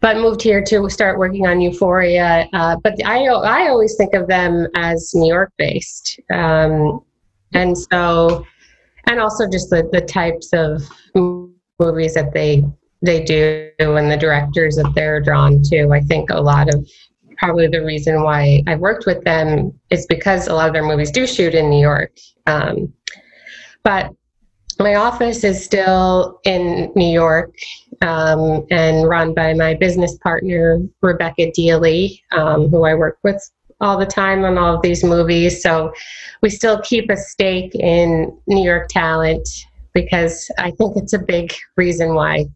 but 0.00 0.18
moved 0.18 0.42
here 0.42 0.62
to 0.62 0.88
start 0.90 1.18
working 1.18 1.46
on 1.46 1.60
Euphoria. 1.60 2.48
Uh, 2.52 2.76
but 2.82 2.94
I, 3.04 3.24
I 3.24 3.68
always 3.68 3.96
think 3.96 4.14
of 4.14 4.28
them 4.28 4.66
as 4.74 5.12
New 5.14 5.32
York 5.32 5.52
based. 5.58 6.20
Um, 6.32 7.00
and 7.54 7.76
so, 7.76 8.44
and 9.06 9.20
also 9.20 9.48
just 9.48 9.70
the, 9.70 9.88
the 9.92 10.02
types 10.02 10.50
of 10.52 10.82
movies 11.78 12.14
that 12.14 12.32
they 12.32 12.64
they 13.02 13.22
do 13.22 13.70
and 13.78 14.10
the 14.10 14.16
directors 14.16 14.76
that 14.76 14.90
they're 14.94 15.20
drawn 15.20 15.62
to. 15.62 15.90
I 15.90 16.00
think 16.00 16.30
a 16.30 16.40
lot 16.40 16.72
of 16.74 16.88
probably 17.38 17.68
the 17.68 17.84
reason 17.84 18.22
why 18.22 18.62
I've 18.66 18.80
worked 18.80 19.06
with 19.06 19.22
them 19.24 19.78
is 19.90 20.06
because 20.06 20.48
a 20.48 20.54
lot 20.54 20.68
of 20.68 20.72
their 20.72 20.82
movies 20.82 21.10
do 21.10 21.26
shoot 21.26 21.54
in 21.54 21.68
New 21.68 21.80
York. 21.80 22.16
Um, 22.46 22.92
but 23.82 24.10
my 24.78 24.96
office 24.96 25.44
is 25.44 25.64
still 25.64 26.40
in 26.44 26.92
New 26.96 27.12
York 27.12 27.54
um, 28.02 28.66
and 28.70 29.08
run 29.08 29.34
by 29.34 29.54
my 29.54 29.74
business 29.74 30.16
partner, 30.18 30.80
Rebecca 31.02 31.50
Dealy, 31.56 32.20
um, 32.32 32.68
who 32.68 32.84
I 32.84 32.94
work 32.94 33.18
with 33.22 33.40
all 33.80 33.98
the 33.98 34.06
time 34.06 34.44
on 34.44 34.56
all 34.58 34.76
of 34.76 34.82
these 34.82 35.04
movies. 35.04 35.62
So 35.62 35.92
we 36.42 36.50
still 36.50 36.80
keep 36.82 37.10
a 37.10 37.16
stake 37.16 37.74
in 37.74 38.36
New 38.46 38.64
York 38.64 38.88
talent 38.88 39.48
because 39.92 40.50
I 40.58 40.70
think 40.72 40.96
it's 40.96 41.12
a 41.12 41.18
big 41.18 41.52
reason 41.76 42.14
why 42.14 42.46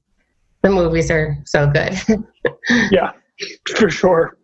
the 0.62 0.70
movies 0.70 1.10
are 1.10 1.36
so 1.44 1.70
good. 1.70 1.94
yeah, 2.90 3.12
for 3.76 3.90
sure. 3.90 4.36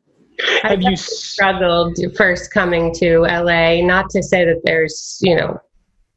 Have 0.62 0.82
you 0.82 0.96
struggled 0.96 1.98
first 2.16 2.52
coming 2.52 2.94
to 2.96 3.20
LA? 3.20 3.80
Not 3.80 4.10
to 4.10 4.22
say 4.22 4.44
that 4.44 4.60
there's, 4.64 5.18
you 5.22 5.34
know, 5.34 5.58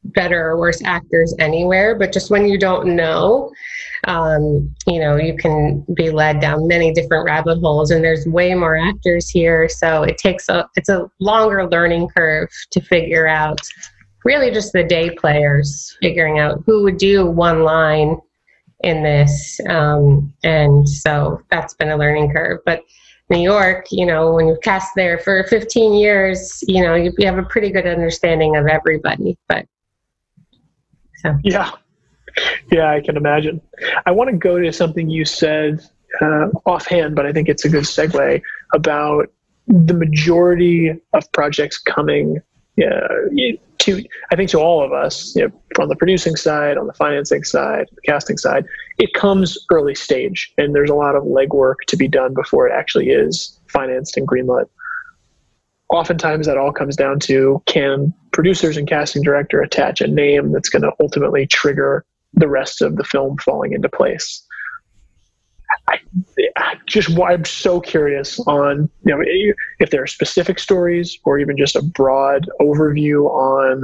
better 0.05 0.49
or 0.49 0.57
worse 0.57 0.81
actors 0.83 1.35
anywhere, 1.39 1.95
but 1.95 2.11
just 2.11 2.31
when 2.31 2.47
you 2.47 2.57
don't 2.57 2.95
know, 2.95 3.51
um, 4.07 4.73
you 4.87 4.99
know, 4.99 5.17
you 5.17 5.35
can 5.35 5.85
be 5.93 6.09
led 6.09 6.39
down 6.39 6.67
many 6.67 6.93
different 6.93 7.25
rabbit 7.25 7.59
holes, 7.59 7.91
and 7.91 8.03
there's 8.03 8.25
way 8.25 8.53
more 8.53 8.77
actors 8.77 9.29
here, 9.29 9.67
so 9.67 10.03
it 10.03 10.17
takes 10.17 10.47
a 10.49 10.67
it's 10.75 10.89
a 10.89 11.09
longer 11.19 11.67
learning 11.67 12.07
curve 12.15 12.49
to 12.71 12.81
figure 12.81 13.27
out. 13.27 13.59
Really, 14.25 14.51
just 14.51 14.73
the 14.73 14.83
day 14.83 15.11
players 15.11 15.97
figuring 16.01 16.39
out 16.39 16.61
who 16.65 16.83
would 16.83 16.97
do 16.97 17.25
one 17.25 17.63
line 17.63 18.17
in 18.81 19.01
this, 19.03 19.59
um, 19.67 20.33
and 20.43 20.87
so 20.87 21.41
that's 21.49 21.73
been 21.73 21.89
a 21.89 21.97
learning 21.97 22.31
curve. 22.33 22.59
But 22.65 22.83
New 23.29 23.39
York, 23.39 23.85
you 23.91 24.05
know, 24.05 24.33
when 24.33 24.47
you've 24.47 24.61
cast 24.61 24.89
there 24.95 25.19
for 25.19 25.43
15 25.43 25.93
years, 25.93 26.63
you 26.67 26.83
know, 26.83 26.95
you, 26.95 27.13
you 27.17 27.27
have 27.27 27.37
a 27.37 27.43
pretty 27.43 27.69
good 27.69 27.85
understanding 27.85 28.55
of 28.55 28.65
everybody. 28.65 29.37
But 29.47 29.65
so. 31.21 31.37
Yeah. 31.43 31.71
Yeah, 32.71 32.91
I 32.91 33.01
can 33.01 33.17
imagine. 33.17 33.61
I 34.05 34.11
want 34.11 34.29
to 34.29 34.37
go 34.37 34.59
to 34.59 34.71
something 34.71 35.09
you 35.09 35.25
said 35.25 35.83
uh, 36.21 36.49
offhand, 36.65 37.15
but 37.15 37.25
I 37.25 37.33
think 37.33 37.49
it's 37.49 37.65
a 37.65 37.69
good 37.69 37.83
segue 37.83 38.41
about 38.73 39.31
the 39.67 39.93
majority 39.93 40.93
of 41.13 41.31
projects 41.31 41.77
coming 41.77 42.41
uh, 42.77 43.07
to, 43.79 44.03
I 44.31 44.35
think, 44.35 44.49
to 44.51 44.59
all 44.59 44.83
of 44.83 44.93
us, 44.93 45.35
you 45.35 45.47
know, 45.47 45.61
from 45.75 45.89
the 45.89 45.95
producing 45.95 46.35
side, 46.35 46.77
on 46.77 46.87
the 46.87 46.93
financing 46.93 47.43
side, 47.43 47.87
the 47.93 48.01
casting 48.01 48.37
side, 48.37 48.65
it 48.97 49.13
comes 49.13 49.57
early 49.71 49.95
stage, 49.95 50.53
and 50.57 50.75
there's 50.75 50.89
a 50.89 50.95
lot 50.95 51.15
of 51.15 51.23
legwork 51.23 51.75
to 51.87 51.97
be 51.97 52.07
done 52.07 52.33
before 52.33 52.67
it 52.67 52.73
actually 52.73 53.09
is 53.09 53.59
financed 53.67 54.17
and 54.17 54.27
greenlit 54.27 54.65
oftentimes 55.89 56.45
that 56.45 56.57
all 56.57 56.71
comes 56.71 56.95
down 56.95 57.19
to 57.19 57.61
can 57.65 58.13
producers 58.31 58.77
and 58.77 58.87
casting 58.87 59.23
director 59.23 59.61
attach 59.61 60.01
a 60.01 60.07
name 60.07 60.51
that's 60.51 60.69
going 60.69 60.83
to 60.83 60.91
ultimately 60.99 61.47
trigger 61.47 62.05
the 62.33 62.47
rest 62.47 62.81
of 62.81 62.95
the 62.95 63.03
film 63.03 63.37
falling 63.37 63.73
into 63.73 63.89
place. 63.89 64.45
I, 65.87 65.99
I 66.57 66.75
just 66.85 67.17
I'm 67.19 67.45
so 67.45 67.79
curious 67.79 68.39
on 68.41 68.89
you 69.05 69.15
know 69.15 69.23
if 69.79 69.89
there 69.89 70.03
are 70.03 70.07
specific 70.07 70.59
stories 70.59 71.17
or 71.25 71.39
even 71.39 71.57
just 71.57 71.75
a 71.75 71.81
broad 71.81 72.49
overview 72.61 73.25
on 73.29 73.83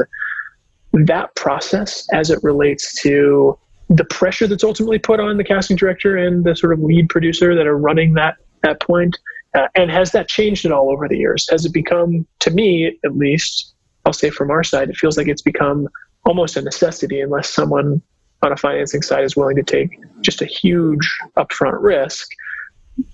that 0.94 1.36
process 1.36 2.08
as 2.14 2.30
it 2.30 2.40
relates 2.44 3.02
to 3.02 3.58
the 3.90 4.06
pressure 4.06 4.48
that's 4.48 4.64
ultimately 4.64 4.98
put 4.98 5.20
on 5.20 5.38
the 5.38 5.44
casting 5.44 5.78
director 5.78 6.18
and 6.18 6.44
the 6.44 6.56
sort 6.56 6.74
of 6.74 6.80
lead 6.80 7.10
producer 7.10 7.56
that 7.56 7.68
are 7.68 7.78
running 7.78 8.14
that 8.14 8.36
that 8.64 8.80
point 8.82 9.18
uh, 9.56 9.68
and 9.76 9.90
has 9.90 10.12
that 10.12 10.28
changed 10.28 10.66
at 10.66 10.72
all 10.72 10.92
over 10.92 11.08
the 11.08 11.18
years? 11.18 11.48
Has 11.50 11.66
it 11.66 11.74
become, 11.74 12.28
to 12.40 12.52
me 12.52 12.98
at 13.04 13.16
least, 13.16 13.74
I'll 14.06 14.14
say 14.14 14.30
from 14.30 14.52
our 14.52 14.64
side, 14.64 14.90
it 14.90 14.98
feels 14.98 15.18
like 15.18 15.28
it's 15.28 15.42
become 15.42 15.88
almost 16.26 16.58
a 16.58 16.62
necessity 16.62 17.22
unless 17.22 17.50
someone 17.50 18.02
on 18.42 18.52
a 18.52 18.58
financing 18.58 19.02
side 19.02 19.24
is 19.24 19.36
willing 19.36 19.56
to 19.56 19.64
take 19.64 19.98
just 20.22 20.42
a 20.42 20.46
huge 20.46 21.18
upfront 21.38 21.82
risk. 21.82 22.28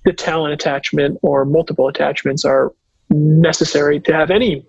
The 0.05 0.13
talent 0.13 0.53
attachment 0.53 1.19
or 1.21 1.45
multiple 1.45 1.87
attachments 1.87 2.43
are 2.43 2.73
necessary 3.09 3.99
to 4.01 4.13
have 4.13 4.31
any 4.31 4.65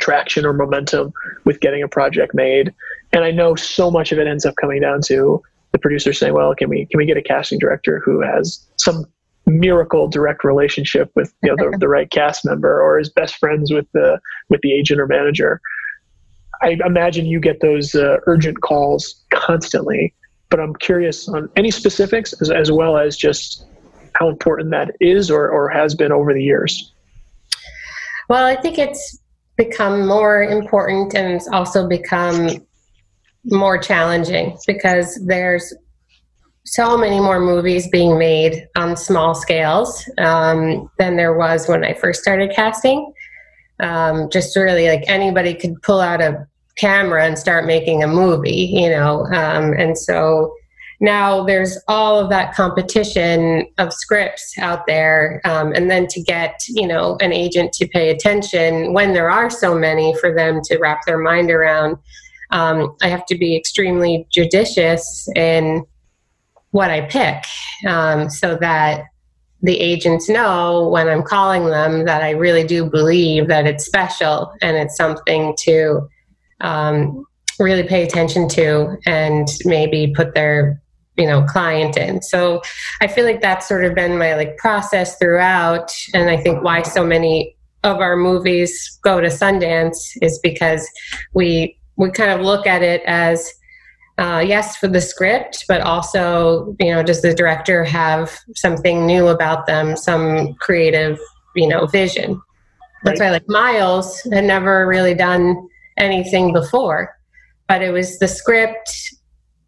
traction 0.00 0.44
or 0.44 0.52
momentum 0.52 1.12
with 1.44 1.60
getting 1.60 1.82
a 1.82 1.88
project 1.88 2.34
made. 2.34 2.72
And 3.12 3.24
I 3.24 3.30
know 3.30 3.54
so 3.54 3.90
much 3.90 4.12
of 4.12 4.18
it 4.18 4.26
ends 4.26 4.44
up 4.44 4.54
coming 4.60 4.80
down 4.80 5.00
to 5.06 5.42
the 5.72 5.78
producer 5.78 6.12
saying, 6.12 6.34
"Well, 6.34 6.54
can 6.54 6.68
we 6.68 6.86
can 6.86 6.98
we 6.98 7.06
get 7.06 7.16
a 7.16 7.22
casting 7.22 7.58
director 7.58 8.00
who 8.04 8.20
has 8.20 8.64
some 8.76 9.06
miracle 9.46 10.08
direct 10.08 10.44
relationship 10.44 11.10
with 11.14 11.34
you 11.42 11.54
know 11.54 11.70
the, 11.70 11.76
the 11.78 11.88
right 11.88 12.10
cast 12.10 12.44
member 12.44 12.80
or 12.80 12.98
is 12.98 13.10
best 13.10 13.36
friends 13.36 13.72
with 13.72 13.86
the 13.92 14.18
with 14.48 14.60
the 14.62 14.72
agent 14.72 15.00
or 15.00 15.06
manager. 15.06 15.60
I 16.62 16.78
imagine 16.86 17.26
you 17.26 17.40
get 17.40 17.60
those 17.60 17.94
uh, 17.94 18.16
urgent 18.26 18.60
calls 18.62 19.22
constantly 19.30 20.14
but 20.54 20.60
i'm 20.60 20.74
curious 20.76 21.28
on 21.28 21.48
any 21.56 21.68
specifics 21.68 22.32
as, 22.40 22.48
as 22.48 22.70
well 22.70 22.96
as 22.96 23.16
just 23.16 23.66
how 24.14 24.28
important 24.28 24.70
that 24.70 24.94
is 25.00 25.28
or, 25.28 25.48
or 25.48 25.68
has 25.68 25.96
been 25.96 26.12
over 26.12 26.32
the 26.32 26.42
years. 26.42 26.92
Well 28.28 28.44
i 28.44 28.54
think 28.54 28.78
it's 28.78 29.18
become 29.56 30.06
more 30.06 30.44
important 30.44 31.14
and 31.14 31.32
it's 31.32 31.48
also 31.48 31.88
become 31.88 32.48
more 33.46 33.78
challenging 33.78 34.56
because 34.64 35.20
there's 35.26 35.74
so 36.64 36.96
many 36.96 37.20
more 37.20 37.40
movies 37.40 37.88
being 37.88 38.18
made 38.18 38.66
on 38.76 38.96
small 38.96 39.34
scales 39.34 40.08
um, 40.18 40.90
than 40.98 41.16
there 41.16 41.36
was 41.36 41.68
when 41.68 41.84
I 41.84 41.94
first 41.94 42.22
started 42.22 42.52
casting. 42.54 43.12
Um, 43.80 44.30
just 44.30 44.56
really 44.56 44.88
like 44.88 45.04
anybody 45.06 45.54
could 45.54 45.80
pull 45.82 46.00
out 46.00 46.22
a 46.22 46.46
camera 46.76 47.24
and 47.26 47.38
start 47.38 47.66
making 47.66 48.02
a 48.02 48.08
movie, 48.08 48.70
you 48.72 48.88
know. 48.88 49.26
Um, 49.26 49.74
and 49.74 49.96
so 49.98 50.54
now 51.00 51.44
there's 51.44 51.76
all 51.86 52.18
of 52.18 52.30
that 52.30 52.54
competition 52.54 53.66
of 53.78 53.92
scripts 53.92 54.56
out 54.58 54.86
there. 54.86 55.42
Um, 55.44 55.72
and 55.72 55.90
then 55.90 56.06
to 56.08 56.22
get, 56.22 56.62
you 56.68 56.86
know, 56.86 57.18
an 57.20 57.32
agent 57.32 57.72
to 57.74 57.88
pay 57.88 58.08
attention 58.10 58.94
when 58.94 59.12
there 59.12 59.30
are 59.30 59.50
so 59.50 59.74
many 59.74 60.16
for 60.18 60.34
them 60.34 60.60
to 60.64 60.78
wrap 60.78 61.04
their 61.04 61.18
mind 61.18 61.50
around. 61.50 61.96
Um, 62.50 62.96
I 63.02 63.08
have 63.08 63.26
to 63.26 63.36
be 63.36 63.56
extremely 63.56 64.26
judicious 64.30 65.28
in 65.34 65.84
what 66.74 66.90
I 66.90 67.02
pick 67.02 67.44
um, 67.86 68.28
so 68.28 68.56
that 68.56 69.04
the 69.62 69.78
agents 69.78 70.28
know 70.28 70.88
when 70.88 71.08
I'm 71.08 71.22
calling 71.22 71.66
them 71.66 72.04
that 72.04 72.20
I 72.20 72.30
really 72.30 72.64
do 72.64 72.90
believe 72.90 73.46
that 73.46 73.64
it's 73.64 73.86
special 73.86 74.52
and 74.60 74.76
it's 74.76 74.96
something 74.96 75.54
to 75.60 76.08
um, 76.62 77.24
really 77.60 77.84
pay 77.84 78.02
attention 78.02 78.48
to 78.48 78.98
and 79.06 79.46
maybe 79.64 80.12
put 80.16 80.34
their 80.34 80.82
you 81.16 81.28
know 81.28 81.44
client 81.44 81.96
in. 81.96 82.20
So 82.22 82.60
i 83.00 83.06
feel 83.06 83.24
like 83.24 83.40
that's 83.40 83.68
sort 83.68 83.84
of 83.84 83.94
been 83.94 84.18
my 84.18 84.34
like 84.34 84.56
process 84.56 85.16
throughout. 85.16 85.92
And 86.12 86.28
i 86.28 86.36
think 86.36 86.64
why 86.64 86.82
so 86.82 87.06
many 87.06 87.56
of 87.84 87.98
our 87.98 88.16
movies 88.16 88.98
go 89.02 89.20
to 89.20 89.28
sundance 89.28 89.96
is 90.22 90.40
because 90.42 90.90
we 91.34 91.78
we 91.94 92.10
kind 92.10 92.32
of 92.32 92.40
look 92.40 92.66
at 92.66 92.82
it 92.82 93.02
as 93.06 93.54
uh, 94.18 94.42
yes 94.46 94.76
for 94.76 94.88
the 94.88 95.00
script 95.00 95.64
but 95.68 95.80
also 95.80 96.76
you 96.78 96.90
know 96.90 97.02
does 97.02 97.22
the 97.22 97.34
director 97.34 97.84
have 97.84 98.38
something 98.54 99.06
new 99.06 99.28
about 99.28 99.66
them 99.66 99.96
some 99.96 100.54
creative 100.54 101.18
you 101.56 101.68
know 101.68 101.86
vision? 101.86 102.40
That's 103.04 103.20
why 103.20 103.30
like 103.30 103.48
miles 103.48 104.22
had 104.32 104.44
never 104.44 104.86
really 104.86 105.14
done 105.14 105.68
anything 105.98 106.52
before 106.52 107.14
but 107.68 107.82
it 107.82 107.90
was 107.90 108.18
the 108.18 108.28
script 108.28 109.14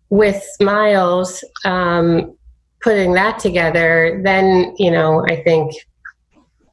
with 0.09 0.43
miles 0.61 1.45
um, 1.65 2.37
putting 2.81 3.13
that 3.13 3.39
together 3.39 4.21
then 4.25 4.75
you 4.79 4.91
know 4.91 5.25
i 5.29 5.37
think 5.43 5.73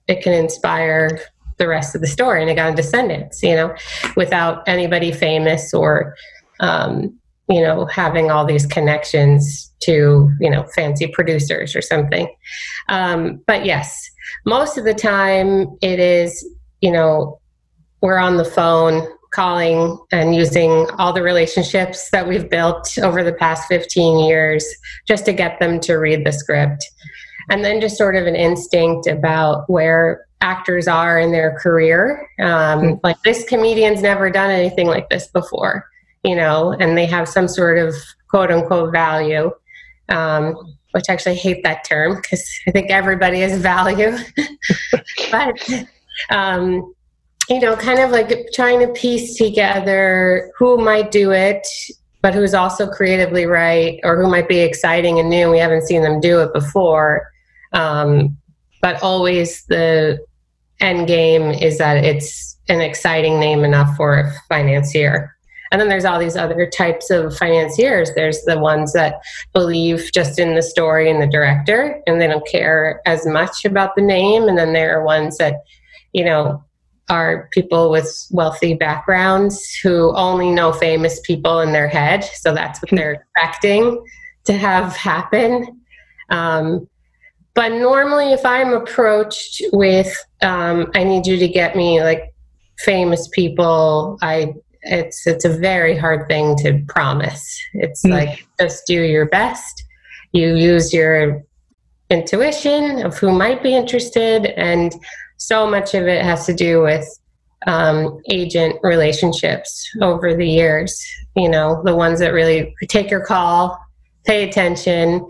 it 0.07 0.21
can 0.21 0.33
inspire 0.33 1.19
the 1.57 1.67
rest 1.67 1.95
of 1.95 2.01
the 2.01 2.07
story 2.07 2.41
and 2.41 2.49
it 2.49 2.55
got 2.55 2.69
into 2.69 2.81
Sundance, 2.81 3.41
you 3.41 3.55
know, 3.55 3.75
without 4.15 4.67
anybody 4.67 5.11
famous 5.11 5.73
or 5.73 6.15
um, 6.59 7.17
you 7.49 7.61
know, 7.61 7.85
having 7.85 8.31
all 8.31 8.45
these 8.45 8.65
connections 8.65 9.71
to, 9.81 10.31
you 10.39 10.49
know, 10.49 10.63
fancy 10.75 11.07
producers 11.07 11.75
or 11.75 11.81
something. 11.81 12.33
Um, 12.89 13.41
but 13.47 13.65
yes, 13.65 14.09
most 14.45 14.77
of 14.77 14.85
the 14.85 14.93
time 14.93 15.77
it 15.81 15.99
is, 15.99 16.47
you 16.81 16.91
know, 16.91 17.39
we're 18.01 18.17
on 18.17 18.37
the 18.37 18.45
phone 18.45 19.07
calling 19.31 19.97
and 20.11 20.35
using 20.35 20.87
all 20.99 21.11
the 21.11 21.21
relationships 21.21 22.09
that 22.11 22.27
we've 22.27 22.49
built 22.49 22.97
over 22.99 23.23
the 23.23 23.33
past 23.33 23.67
15 23.67 24.19
years 24.19 24.65
just 25.07 25.25
to 25.25 25.33
get 25.33 25.59
them 25.59 25.79
to 25.81 25.95
read 25.95 26.25
the 26.25 26.31
script. 26.31 26.89
And 27.49 27.65
then 27.65 27.81
just 27.81 27.97
sort 27.97 28.15
of 28.15 28.25
an 28.25 28.35
instinct 28.35 29.07
about 29.07 29.69
where 29.69 30.25
actors 30.39 30.87
are 30.87 31.19
in 31.19 31.31
their 31.31 31.57
career. 31.59 32.29
Um, 32.39 32.81
mm. 32.81 32.99
like 33.03 33.21
this 33.23 33.43
comedian's 33.45 34.01
never 34.01 34.29
done 34.29 34.49
anything 34.49 34.87
like 34.87 35.09
this 35.09 35.27
before 35.27 35.85
you 36.23 36.35
know, 36.35 36.71
and 36.79 36.97
they 36.97 37.05
have 37.05 37.27
some 37.27 37.47
sort 37.47 37.77
of 37.77 37.93
quote 38.29 38.51
unquote 38.51 38.91
value, 38.91 39.51
um, 40.09 40.55
which 40.91 41.05
I 41.09 41.13
actually 41.13 41.35
hate 41.35 41.63
that 41.63 41.83
term 41.83 42.15
because 42.15 42.49
I 42.67 42.71
think 42.71 42.91
everybody 42.91 43.41
has 43.41 43.59
value. 43.59 44.17
but, 45.31 45.85
um, 46.29 46.93
you 47.49 47.59
know, 47.59 47.75
kind 47.75 47.99
of 47.99 48.11
like 48.11 48.31
trying 48.53 48.79
to 48.79 48.87
piece 48.93 49.37
together 49.37 50.51
who 50.57 50.77
might 50.77 51.11
do 51.11 51.31
it, 51.31 51.67
but 52.21 52.33
who's 52.33 52.53
also 52.53 52.87
creatively 52.87 53.45
right 53.45 53.99
or 54.03 54.21
who 54.21 54.29
might 54.29 54.47
be 54.47 54.59
exciting 54.59 55.19
and 55.19 55.29
new. 55.29 55.51
We 55.51 55.59
haven't 55.59 55.87
seen 55.87 56.03
them 56.03 56.21
do 56.21 56.39
it 56.39 56.53
before. 56.53 57.27
Um, 57.73 58.37
but 58.81 59.01
always 59.03 59.65
the 59.65 60.19
end 60.79 61.07
game 61.07 61.51
is 61.51 61.77
that 61.79 62.03
it's 62.03 62.57
an 62.69 62.81
exciting 62.81 63.39
name 63.39 63.63
enough 63.63 63.95
for 63.97 64.19
a 64.19 64.33
financier 64.47 65.32
and 65.73 65.81
then 65.81 65.89
there's 65.89 66.05
all 66.05 66.19
these 66.19 66.37
other 66.37 66.69
types 66.69 67.09
of 67.09 67.35
financiers. 67.35 68.11
There's 68.13 68.43
the 68.43 68.59
ones 68.59 68.93
that 68.93 69.15
believe 69.53 70.11
just 70.13 70.37
in 70.37 70.53
the 70.53 70.61
story 70.61 71.09
and 71.09 71.19
the 71.19 71.25
director 71.25 71.99
and 72.05 72.21
they 72.21 72.27
don't 72.27 72.47
care 72.47 73.01
as 73.07 73.25
much 73.25 73.65
about 73.65 73.95
the 73.95 74.03
name. 74.03 74.47
And 74.47 74.55
then 74.55 74.73
there 74.73 74.99
are 74.99 75.03
ones 75.03 75.39
that 75.39 75.63
you 76.13 76.23
know 76.23 76.63
are 77.09 77.49
people 77.51 77.89
with 77.89 78.07
wealthy 78.29 78.75
backgrounds 78.75 79.73
who 79.81 80.15
only 80.15 80.51
know 80.51 80.71
famous 80.71 81.19
people 81.21 81.59
in 81.59 81.73
their 81.73 81.87
head. 81.87 82.23
So 82.23 82.53
that's 82.53 82.79
what 82.79 82.91
they're 82.91 83.25
expecting 83.35 84.05
to 84.43 84.53
have 84.53 84.95
happen. 84.95 85.81
Um, 86.29 86.87
but 87.55 87.71
normally 87.71 88.31
if 88.33 88.43
i'm 88.43 88.73
approached 88.73 89.61
with 89.73 90.11
um, 90.41 90.89
i 90.95 91.03
need 91.03 91.27
you 91.27 91.37
to 91.37 91.47
get 91.47 91.75
me 91.75 92.01
like 92.01 92.33
famous 92.79 93.27
people 93.27 94.17
i 94.23 94.51
it's 94.83 95.25
it's 95.27 95.45
a 95.45 95.49
very 95.49 95.97
hard 95.97 96.27
thing 96.27 96.55
to 96.57 96.83
promise. 96.87 97.61
It's 97.73 98.03
mm. 98.03 98.11
like 98.11 98.45
just 98.59 98.85
do 98.85 99.01
your 99.01 99.25
best. 99.27 99.83
You 100.31 100.55
use 100.55 100.93
your 100.93 101.43
intuition 102.09 103.05
of 103.05 103.17
who 103.17 103.31
might 103.31 103.63
be 103.63 103.75
interested 103.75 104.47
and 104.57 104.93
so 105.37 105.69
much 105.69 105.93
of 105.93 106.07
it 106.07 106.23
has 106.23 106.45
to 106.45 106.53
do 106.53 106.81
with 106.81 107.07
um, 107.65 108.21
agent 108.29 108.77
relationships 108.83 109.89
over 110.01 110.33
the 110.33 110.47
years. 110.47 111.03
You 111.35 111.49
know 111.49 111.81
the 111.83 111.95
ones 111.95 112.19
that 112.19 112.33
really 112.33 112.75
take 112.89 113.09
your 113.09 113.25
call 113.25 113.79
pay 114.25 114.47
attention 114.47 115.27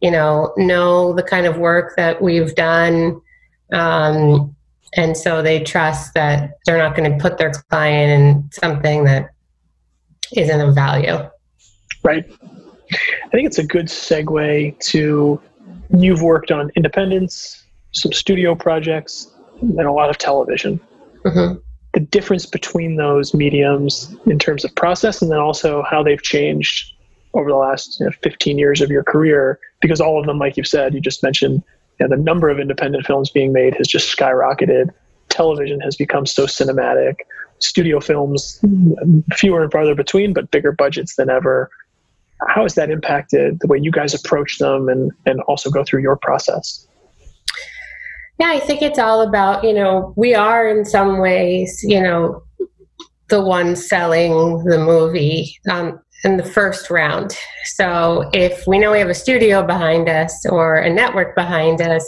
you 0.00 0.10
know 0.10 0.52
know 0.56 1.12
the 1.12 1.22
kind 1.22 1.46
of 1.46 1.58
work 1.58 1.94
that 1.96 2.20
we've 2.22 2.54
done 2.54 3.20
um, 3.72 4.54
and 4.94 5.16
so 5.16 5.42
they 5.42 5.62
trust 5.62 6.14
that 6.14 6.52
they're 6.64 6.78
not 6.78 6.96
going 6.96 7.10
to 7.10 7.18
put 7.18 7.38
their 7.38 7.52
client 7.70 8.10
in 8.10 8.50
something 8.52 9.04
that 9.04 9.30
isn't 10.34 10.60
of 10.60 10.74
value. 10.74 11.28
Right. 12.02 12.24
I 12.92 13.28
think 13.32 13.46
it's 13.46 13.58
a 13.58 13.64
good 13.64 13.86
segue 13.86 14.78
to 14.78 15.40
you've 15.96 16.22
worked 16.22 16.50
on 16.50 16.70
independence 16.76 17.64
some 17.92 18.12
studio 18.12 18.54
projects 18.54 19.32
and 19.60 19.80
a 19.80 19.92
lot 19.92 20.10
of 20.10 20.18
television. 20.18 20.80
Mm-hmm. 21.24 21.58
the 21.92 22.00
difference 22.00 22.46
between 22.46 22.94
those 22.94 23.34
mediums 23.34 24.14
in 24.26 24.38
terms 24.38 24.64
of 24.64 24.72
process 24.76 25.20
and 25.20 25.28
then 25.28 25.40
also 25.40 25.82
how 25.82 26.00
they've 26.00 26.22
changed 26.22 26.94
over 27.34 27.50
the 27.50 27.56
last 27.56 27.98
you 27.98 28.06
know, 28.06 28.12
15 28.22 28.58
years 28.58 28.80
of 28.80 28.90
your 28.90 29.02
career 29.02 29.58
because 29.80 30.00
all 30.00 30.20
of 30.20 30.26
them 30.26 30.38
like 30.38 30.56
you've 30.56 30.68
said 30.68 30.94
you 30.94 31.00
just 31.00 31.20
mentioned 31.24 31.64
you 31.98 32.06
know, 32.06 32.16
the 32.16 32.22
number 32.22 32.48
of 32.48 32.58
independent 32.58 33.06
films 33.06 33.30
being 33.30 33.52
made 33.52 33.74
has 33.74 33.86
just 33.88 34.14
skyrocketed. 34.16 34.90
Television 35.28 35.80
has 35.80 35.96
become 35.96 36.26
so 36.26 36.46
cinematic. 36.46 37.16
Studio 37.58 38.00
films, 38.00 38.60
fewer 39.32 39.62
and 39.62 39.72
farther 39.72 39.94
between, 39.94 40.32
but 40.34 40.50
bigger 40.50 40.72
budgets 40.72 41.16
than 41.16 41.30
ever. 41.30 41.70
How 42.48 42.64
has 42.64 42.74
that 42.74 42.90
impacted 42.90 43.60
the 43.60 43.66
way 43.66 43.78
you 43.80 43.90
guys 43.90 44.12
approach 44.12 44.58
them 44.58 44.88
and, 44.90 45.10
and 45.24 45.40
also 45.42 45.70
go 45.70 45.82
through 45.82 46.02
your 46.02 46.16
process? 46.16 46.86
Yeah, 48.38 48.50
I 48.50 48.60
think 48.60 48.82
it's 48.82 48.98
all 48.98 49.22
about, 49.22 49.64
you 49.64 49.72
know, 49.72 50.12
we 50.16 50.34
are 50.34 50.68
in 50.68 50.84
some 50.84 51.18
ways, 51.18 51.82
you 51.82 52.02
know, 52.02 52.42
the 53.28 53.42
one 53.42 53.74
selling 53.74 54.64
the 54.64 54.78
movie. 54.78 55.58
Um, 55.70 55.98
in 56.24 56.36
the 56.36 56.44
first 56.44 56.90
round. 56.90 57.36
So 57.64 58.28
if 58.32 58.66
we 58.66 58.78
know 58.78 58.92
we 58.92 58.98
have 58.98 59.08
a 59.08 59.14
studio 59.14 59.64
behind 59.64 60.08
us 60.08 60.44
or 60.46 60.76
a 60.76 60.92
network 60.92 61.34
behind 61.34 61.80
us, 61.80 62.06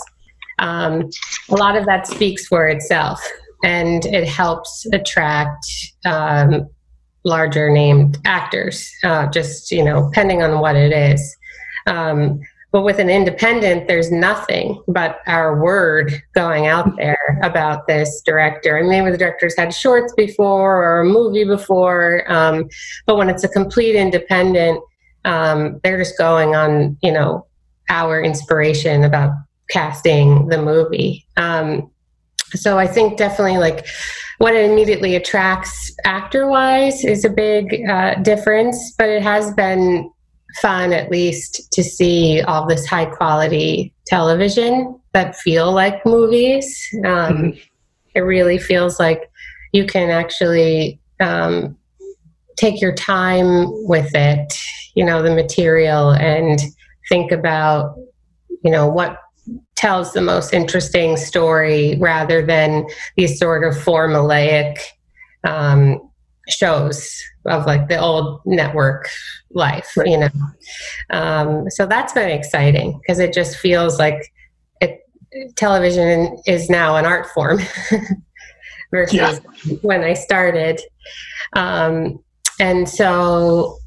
um, 0.59 1.09
a 1.51 1.55
lot 1.55 1.77
of 1.77 1.87
that 1.87 2.07
speaks 2.07 2.47
for 2.47 2.69
itself 2.69 3.21
and 3.65 4.05
it 4.07 4.27
helps 4.27 4.87
attract 4.93 5.65
um, 6.05 6.69
larger 7.25 7.71
named 7.71 8.19
actors, 8.25 8.91
uh, 9.05 9.27
just, 9.31 9.71
you 9.71 9.85
know, 9.85 10.09
depending 10.09 10.43
on 10.43 10.61
what 10.61 10.77
it 10.77 10.93
is. 10.93 11.37
Um, 11.87 12.41
but 12.71 12.83
with 12.83 12.99
an 12.99 13.09
independent, 13.09 13.89
there's 13.89 14.13
nothing 14.13 14.83
but 14.89 15.21
our 15.27 15.63
word 15.63 16.23
going 16.35 16.67
out 16.67 16.97
there 16.97 17.41
about 17.43 17.87
this 17.87 18.21
director. 18.27 18.77
And 18.77 18.89
maybe 18.89 19.11
the 19.11 19.17
director's 19.17 19.57
had 19.57 19.73
shorts 19.73 20.13
before 20.15 20.77
or 20.83 21.01
a 21.01 21.05
movie 21.05 21.45
before. 21.45 22.31
Um, 22.31 22.69
but 23.07 23.17
when 23.17 23.31
it's 23.31 23.45
a 23.45 23.49
complete 23.49 23.97
independent, 23.97 24.83
um, 25.25 25.81
they're 25.83 25.99
just 25.99 26.19
going 26.19 26.55
on, 26.55 26.99
you 27.03 27.13
know, 27.13 27.47
our 27.89 28.23
inspiration 28.23 29.03
about 29.03 29.33
casting 29.71 30.49
the 30.49 30.61
movie. 30.61 31.27
Um, 31.39 31.91
so 32.55 32.79
I 32.79 32.87
think 32.87 33.17
definitely 33.17 33.59
like 33.59 33.87
what 34.39 34.55
it 34.55 34.71
immediately 34.71 35.17
attracts 35.17 35.95
actor 36.05 36.49
wise 36.49 37.05
is 37.05 37.25
a 37.25 37.31
big 37.31 37.89
uh, 37.89 38.15
difference, 38.17 38.95
but 38.97 39.09
it 39.09 39.23
has 39.23 39.53
been 39.55 40.11
fun 40.57 40.93
at 40.93 41.11
least 41.11 41.71
to 41.73 41.83
see 41.83 42.41
all 42.43 42.67
this 42.67 42.87
high 42.87 43.05
quality 43.05 43.93
television 44.07 44.99
that 45.13 45.37
feel 45.37 45.73
like 45.73 46.05
movies 46.07 46.89
um, 47.05 47.37
mm-hmm. 47.37 47.59
it 48.15 48.21
really 48.21 48.59
feels 48.59 48.99
like 48.99 49.31
you 49.73 49.85
can 49.85 50.11
actually 50.11 50.99
um, 51.21 51.77
take 52.57 52.81
your 52.81 52.95
time 52.95 53.67
with 53.87 54.11
it 54.15 54.59
you 54.95 55.05
know 55.05 55.23
the 55.23 55.35
material 55.35 56.11
and 56.13 56.61
think 57.09 57.31
about 57.31 57.97
you 58.65 58.71
know 58.71 58.89
what 58.89 59.19
tells 59.77 60.13
the 60.13 60.21
most 60.21 60.53
interesting 60.53 61.17
story 61.17 61.97
rather 62.01 62.45
than 62.45 62.85
these 63.17 63.39
sort 63.39 63.65
of 63.65 63.75
formulaic 63.75 64.79
um, 65.45 66.01
shows 66.49 67.23
of 67.47 67.67
like 67.67 67.89
the 67.89 67.99
old 67.99 68.41
network 68.45 69.09
life, 69.51 69.97
right. 69.97 70.07
you 70.07 70.19
know. 70.19 70.29
Um, 71.11 71.71
so 71.71 71.87
that's 71.87 72.13
been 72.13 72.31
exciting 72.31 72.99
because 72.99 73.19
it 73.19 73.33
just 73.33 73.57
feels 73.57 73.99
like 73.99 74.33
it, 74.81 75.01
television 75.57 76.39
is 76.47 76.69
now 76.69 76.97
an 76.97 77.05
art 77.05 77.27
form 77.31 77.61
versus 78.91 79.15
yeah. 79.15 79.39
when 79.83 80.03
I 80.03 80.15
started. 80.15 80.81
Um, 81.55 82.23
and 82.61 82.89
so 82.89 83.79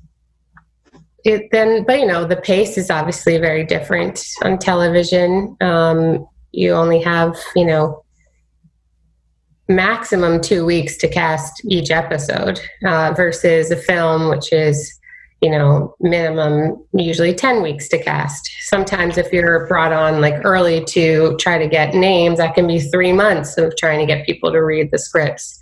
it 1.23 1.49
then, 1.51 1.83
but 1.85 1.99
you 1.99 2.05
know, 2.05 2.25
the 2.25 2.37
pace 2.37 2.77
is 2.77 2.89
obviously 2.89 3.37
very 3.37 3.65
different 3.65 4.23
on 4.43 4.57
television. 4.57 5.55
Um, 5.61 6.27
you 6.51 6.71
only 6.71 7.01
have, 7.01 7.37
you 7.55 7.65
know, 7.65 8.03
maximum 9.75 10.41
two 10.41 10.65
weeks 10.65 10.97
to 10.97 11.07
cast 11.07 11.61
each 11.65 11.91
episode 11.91 12.59
uh, 12.85 13.13
versus 13.15 13.71
a 13.71 13.75
film 13.75 14.29
which 14.29 14.51
is 14.51 14.99
you 15.41 15.49
know 15.49 15.95
minimum 15.99 16.83
usually 16.93 17.33
10 17.33 17.61
weeks 17.61 17.87
to 17.89 18.01
cast. 18.01 18.49
Sometimes 18.61 19.17
if 19.17 19.33
you're 19.33 19.67
brought 19.67 19.91
on 19.91 20.21
like 20.21 20.35
early 20.45 20.83
to 20.85 21.35
try 21.39 21.57
to 21.57 21.67
get 21.67 21.95
names 21.95 22.37
that 22.37 22.53
can 22.53 22.67
be 22.67 22.79
three 22.79 23.11
months 23.11 23.57
of 23.57 23.75
trying 23.77 23.99
to 23.99 24.05
get 24.05 24.25
people 24.25 24.51
to 24.51 24.59
read 24.59 24.91
the 24.91 24.99
scripts. 24.99 25.59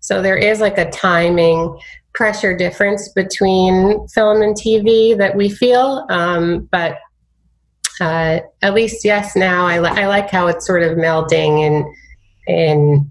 So 0.00 0.20
there 0.20 0.36
is 0.36 0.60
like 0.60 0.78
a 0.78 0.90
timing 0.90 1.78
pressure 2.12 2.56
difference 2.56 3.08
between 3.10 4.06
film 4.08 4.42
and 4.42 4.56
tv 4.56 5.16
that 5.16 5.36
we 5.36 5.48
feel 5.48 6.04
um, 6.10 6.68
but 6.72 6.98
uh, 8.00 8.40
at 8.62 8.74
least 8.74 9.04
yes 9.04 9.36
now 9.36 9.66
I, 9.66 9.78
li- 9.78 9.90
I 9.90 10.06
like 10.06 10.28
how 10.28 10.48
it's 10.48 10.66
sort 10.66 10.82
of 10.82 10.98
melding 10.98 11.66
and 11.66 11.84
and 12.48 13.10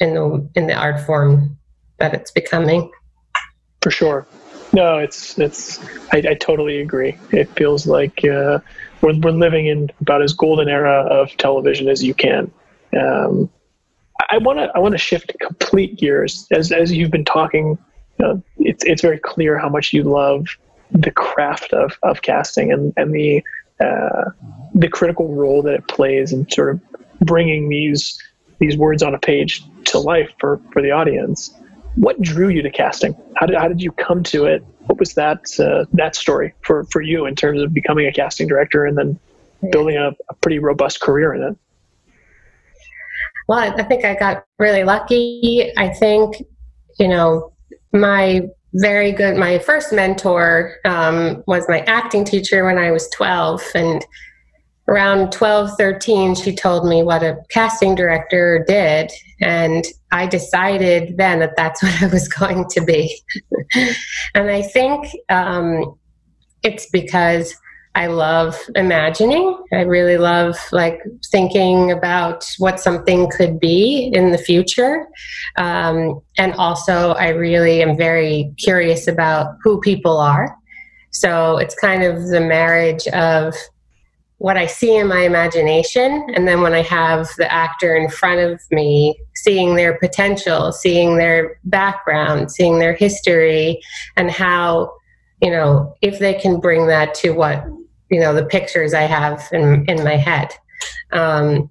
in 0.00 0.14
the 0.14 0.50
in 0.54 0.66
the 0.66 0.74
art 0.74 1.00
form 1.00 1.58
that 1.98 2.14
it's 2.14 2.30
becoming. 2.30 2.90
For 3.82 3.90
sure. 3.90 4.26
No, 4.72 4.98
it's 4.98 5.38
it's. 5.38 5.80
I, 6.12 6.18
I 6.18 6.34
totally 6.34 6.80
agree. 6.80 7.16
It 7.32 7.48
feels 7.56 7.86
like 7.86 8.24
uh, 8.24 8.60
we're 9.00 9.18
we're 9.18 9.30
living 9.30 9.66
in 9.66 9.90
about 10.00 10.22
as 10.22 10.32
golden 10.32 10.68
era 10.68 11.02
of 11.02 11.34
television 11.36 11.88
as 11.88 12.02
you 12.02 12.14
can. 12.14 12.50
Um, 12.98 13.50
I 14.30 14.38
want 14.38 14.58
to 14.58 14.70
I 14.74 14.78
want 14.78 14.92
to 14.92 14.98
shift 14.98 15.32
complete 15.40 15.96
gears 15.98 16.46
as 16.50 16.72
as 16.72 16.92
you've 16.92 17.10
been 17.10 17.24
talking. 17.24 17.78
Uh, 18.22 18.36
it's 18.58 18.84
it's 18.84 19.00
very 19.00 19.18
clear 19.18 19.58
how 19.58 19.68
much 19.68 19.92
you 19.92 20.02
love 20.02 20.46
the 20.90 21.10
craft 21.10 21.72
of 21.72 21.98
of 22.02 22.22
casting 22.22 22.72
and 22.72 22.92
and 22.96 23.14
the 23.14 23.42
uh, 23.80 24.30
the 24.74 24.88
critical 24.88 25.34
role 25.34 25.62
that 25.62 25.74
it 25.74 25.88
plays 25.88 26.32
in 26.32 26.48
sort 26.50 26.70
of 26.70 26.80
bringing 27.20 27.68
these 27.68 28.20
these 28.58 28.76
words 28.76 29.02
on 29.02 29.14
a 29.14 29.18
page 29.18 29.62
to 29.88 29.98
life 29.98 30.32
for, 30.40 30.60
for 30.72 30.82
the 30.82 30.90
audience. 30.90 31.54
What 31.96 32.20
drew 32.20 32.48
you 32.48 32.62
to 32.62 32.70
casting? 32.70 33.16
How 33.36 33.46
did, 33.46 33.56
how 33.56 33.68
did 33.68 33.80
you 33.80 33.92
come 33.92 34.22
to 34.24 34.46
it? 34.46 34.64
What 34.86 34.98
was 34.98 35.14
that 35.14 35.58
uh, 35.58 35.84
that 35.92 36.14
story 36.14 36.54
for, 36.62 36.84
for 36.84 37.02
you 37.02 37.26
in 37.26 37.34
terms 37.34 37.60
of 37.60 37.74
becoming 37.74 38.06
a 38.06 38.12
casting 38.12 38.46
director 38.46 38.84
and 38.84 38.96
then 38.96 39.18
building 39.70 39.96
a, 39.96 40.12
a 40.30 40.34
pretty 40.40 40.58
robust 40.58 41.00
career 41.00 41.34
in 41.34 41.42
it? 41.42 41.56
Well, 43.48 43.58
I 43.58 43.82
think 43.82 44.04
I 44.04 44.14
got 44.14 44.44
really 44.58 44.84
lucky. 44.84 45.72
I 45.76 45.88
think, 45.88 46.42
you 46.98 47.08
know, 47.08 47.52
my 47.92 48.42
very 48.74 49.12
good, 49.12 49.36
my 49.36 49.58
first 49.58 49.92
mentor 49.92 50.76
um, 50.84 51.42
was 51.46 51.66
my 51.68 51.80
acting 51.80 52.24
teacher 52.24 52.64
when 52.64 52.76
I 52.76 52.90
was 52.90 53.08
12. 53.10 53.62
And 53.74 54.04
around 54.88 55.30
12, 55.32 55.76
13, 55.76 56.34
she 56.34 56.54
told 56.54 56.88
me 56.88 57.02
what 57.02 57.22
a 57.22 57.36
casting 57.50 57.94
director 57.94 58.64
did. 58.66 59.12
And 59.40 59.84
I 60.10 60.26
decided 60.26 61.18
then 61.18 61.40
that 61.40 61.56
that's 61.56 61.82
what 61.82 62.02
I 62.02 62.06
was 62.06 62.28
going 62.28 62.66
to 62.70 62.80
be. 62.80 63.20
and 64.34 64.50
I 64.50 64.62
think 64.62 65.06
um, 65.28 65.94
it's 66.62 66.88
because 66.90 67.54
I 67.94 68.06
love 68.06 68.56
imagining. 68.76 69.60
I 69.72 69.80
really 69.80 70.18
love 70.18 70.56
like 70.72 71.00
thinking 71.32 71.90
about 71.90 72.46
what 72.58 72.78
something 72.78 73.28
could 73.28 73.58
be 73.58 74.10
in 74.14 74.30
the 74.30 74.38
future. 74.38 75.08
Um, 75.56 76.20
and 76.38 76.54
also, 76.54 77.12
I 77.14 77.30
really 77.30 77.82
am 77.82 77.96
very 77.96 78.52
curious 78.56 79.08
about 79.08 79.56
who 79.64 79.80
people 79.80 80.18
are. 80.18 80.56
So 81.10 81.56
it's 81.56 81.74
kind 81.74 82.04
of 82.04 82.28
the 82.28 82.40
marriage 82.40 83.08
of 83.08 83.54
what 84.38 84.56
I 84.56 84.66
see 84.66 84.96
in 84.96 85.08
my 85.08 85.22
imagination, 85.22 86.26
and 86.34 86.46
then 86.46 86.60
when 86.60 86.72
I 86.72 86.82
have 86.82 87.28
the 87.38 87.52
actor 87.52 87.96
in 87.96 88.08
front 88.08 88.38
of 88.38 88.60
me, 88.70 89.18
seeing 89.34 89.74
their 89.74 89.98
potential, 89.98 90.70
seeing 90.70 91.18
their 91.18 91.58
background, 91.64 92.52
seeing 92.52 92.78
their 92.78 92.92
history, 92.92 93.80
and 94.16 94.30
how, 94.30 94.92
you 95.42 95.50
know, 95.50 95.94
if 96.02 96.20
they 96.20 96.34
can 96.34 96.60
bring 96.60 96.86
that 96.86 97.14
to 97.14 97.30
what, 97.30 97.64
you 98.10 98.20
know, 98.20 98.32
the 98.32 98.44
pictures 98.44 98.94
I 98.94 99.02
have 99.02 99.48
in, 99.52 99.84
in 99.86 100.04
my 100.04 100.16
head. 100.16 100.54
Um, 101.12 101.68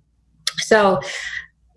so 0.57 0.99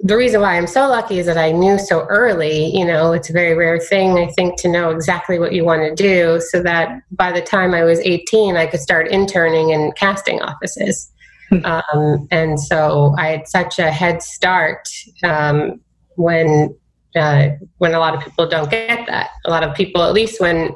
the 0.02 0.16
reason 0.16 0.40
why 0.40 0.56
I'm 0.56 0.66
so 0.66 0.88
lucky 0.88 1.18
is 1.18 1.26
that 1.26 1.36
I 1.36 1.52
knew 1.52 1.78
so 1.78 2.06
early, 2.06 2.74
you 2.74 2.84
know, 2.84 3.12
it's 3.12 3.28
a 3.28 3.34
very 3.34 3.54
rare 3.54 3.78
thing, 3.78 4.18
I 4.18 4.28
think, 4.28 4.58
to 4.62 4.68
know 4.68 4.90
exactly 4.90 5.38
what 5.38 5.52
you 5.52 5.64
want 5.64 5.82
to 5.82 5.94
do 5.94 6.40
so 6.40 6.62
that 6.62 7.02
by 7.10 7.32
the 7.32 7.42
time 7.42 7.74
I 7.74 7.84
was 7.84 8.00
18, 8.00 8.56
I 8.56 8.66
could 8.66 8.80
start 8.80 9.08
interning 9.08 9.70
in 9.70 9.92
casting 9.92 10.40
offices. 10.40 11.10
Hmm. 11.50 11.64
um, 11.64 12.28
and 12.30 12.60
so 12.60 13.14
I 13.18 13.26
had 13.26 13.48
such 13.48 13.78
a 13.78 13.90
head 13.90 14.22
start 14.22 14.88
um, 15.24 15.80
when 16.16 16.74
uh, 17.16 17.48
when 17.78 17.92
a 17.92 17.98
lot 17.98 18.14
of 18.14 18.22
people 18.22 18.48
don't 18.48 18.70
get 18.70 19.04
that. 19.08 19.30
A 19.44 19.50
lot 19.50 19.64
of 19.64 19.74
people, 19.74 20.02
at 20.04 20.12
least 20.12 20.40
when 20.40 20.70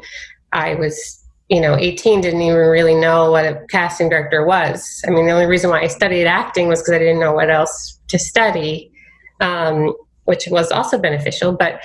I 0.52 0.74
was, 0.74 1.24
you 1.48 1.60
know, 1.60 1.76
18, 1.76 2.22
didn't 2.22 2.42
even 2.42 2.56
really 2.56 2.96
know 2.96 3.30
what 3.30 3.44
a 3.44 3.64
casting 3.70 4.08
director 4.08 4.44
was. 4.44 5.00
I 5.06 5.10
mean, 5.10 5.26
the 5.26 5.32
only 5.32 5.46
reason 5.46 5.70
why 5.70 5.82
I 5.82 5.86
studied 5.86 6.26
acting 6.26 6.66
was 6.66 6.80
because 6.80 6.94
I 6.94 6.98
didn't 6.98 7.20
know 7.20 7.32
what 7.32 7.50
else 7.50 8.00
to 8.08 8.18
study 8.18 8.90
um, 9.40 9.94
which 10.24 10.46
was 10.48 10.70
also 10.70 10.98
beneficial. 10.98 11.52
But 11.52 11.84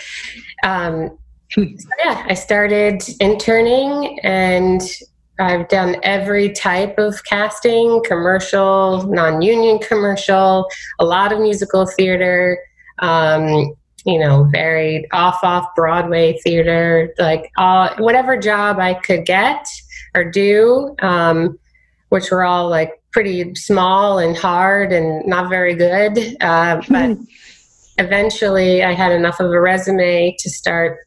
um, 0.64 1.18
so 1.52 1.66
yeah, 2.04 2.26
I 2.28 2.34
started 2.34 3.02
interning 3.20 4.20
and 4.24 4.82
I've 5.40 5.68
done 5.70 5.96
every 6.04 6.52
type 6.52 6.98
of 6.98 7.24
casting 7.24 8.04
commercial, 8.06 9.04
non 9.08 9.42
union 9.42 9.80
commercial, 9.80 10.68
a 11.00 11.06
lot 11.06 11.32
of 11.32 11.40
musical 11.40 11.86
theater. 11.86 12.60
Um, 13.00 13.74
you 14.06 14.20
know, 14.20 14.46
very 14.52 15.10
off 15.12 15.44
off 15.44 15.68
Broadway 15.76 16.38
theater, 16.44 17.14
like 17.20 17.52
all 17.58 17.90
whatever 17.98 18.38
job 18.38 18.80
I 18.80 18.94
could 18.94 19.26
get 19.26 19.68
or 20.16 20.30
do, 20.30 20.96
um, 21.02 21.60
which 22.10 22.32
were 22.32 22.44
all 22.44 22.70
like 22.70 22.99
pretty 23.12 23.56
small 23.56 24.20
and 24.20 24.38
hard 24.38 24.92
and 24.92 25.26
not 25.26 25.50
very 25.50 25.76
good. 25.76 26.38
Uh, 26.42 26.82
but 26.90 27.18
eventually 27.98 28.84
I 28.84 28.94
had 28.94 29.12
enough 29.12 29.40
of 29.40 29.52
a 29.52 29.60
resume 29.60 30.36
to 30.40 30.50
start 30.50 31.00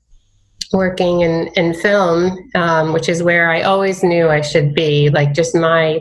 working 0.72 1.20
in, 1.20 1.48
in 1.48 1.74
film, 1.74 2.50
um, 2.54 2.92
which 2.92 3.08
is 3.08 3.22
where 3.22 3.50
I 3.50 3.62
always 3.62 4.02
knew 4.02 4.28
I 4.28 4.40
should 4.40 4.74
be. 4.74 5.10
Like, 5.10 5.34
just 5.34 5.54
my 5.54 6.00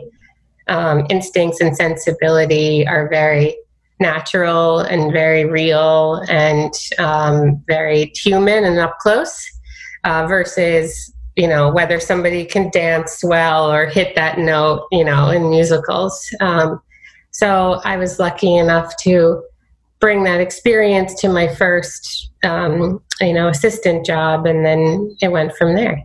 um, 0.68 1.06
instincts 1.10 1.60
and 1.60 1.76
sensibility 1.76 2.86
are 2.86 3.08
very 3.08 3.56
natural 4.00 4.80
and 4.80 5.12
very 5.12 5.44
real 5.44 6.24
and 6.28 6.72
um, 6.98 7.62
very 7.66 8.12
human 8.16 8.64
and 8.64 8.78
up 8.78 8.98
close 8.98 9.48
uh, 10.04 10.26
versus 10.26 11.12
you 11.36 11.48
know 11.48 11.70
whether 11.70 11.98
somebody 11.98 12.44
can 12.44 12.70
dance 12.70 13.22
well 13.22 13.70
or 13.70 13.86
hit 13.86 14.14
that 14.14 14.38
note 14.38 14.86
you 14.92 15.04
know 15.04 15.30
in 15.30 15.50
musicals. 15.50 16.28
Um, 16.40 16.80
so 17.34 17.80
i 17.84 17.96
was 17.96 18.18
lucky 18.18 18.56
enough 18.56 18.94
to 18.98 19.42
bring 20.02 20.24
that 20.24 20.40
experience 20.40 21.14
to 21.14 21.28
my 21.28 21.48
first 21.54 22.30
um, 22.44 23.00
you 23.20 23.32
know 23.32 23.48
assistant 23.48 24.04
job 24.04 24.46
and 24.46 24.66
then 24.66 25.16
it 25.22 25.28
went 25.28 25.56
from 25.56 25.74
there. 25.74 26.04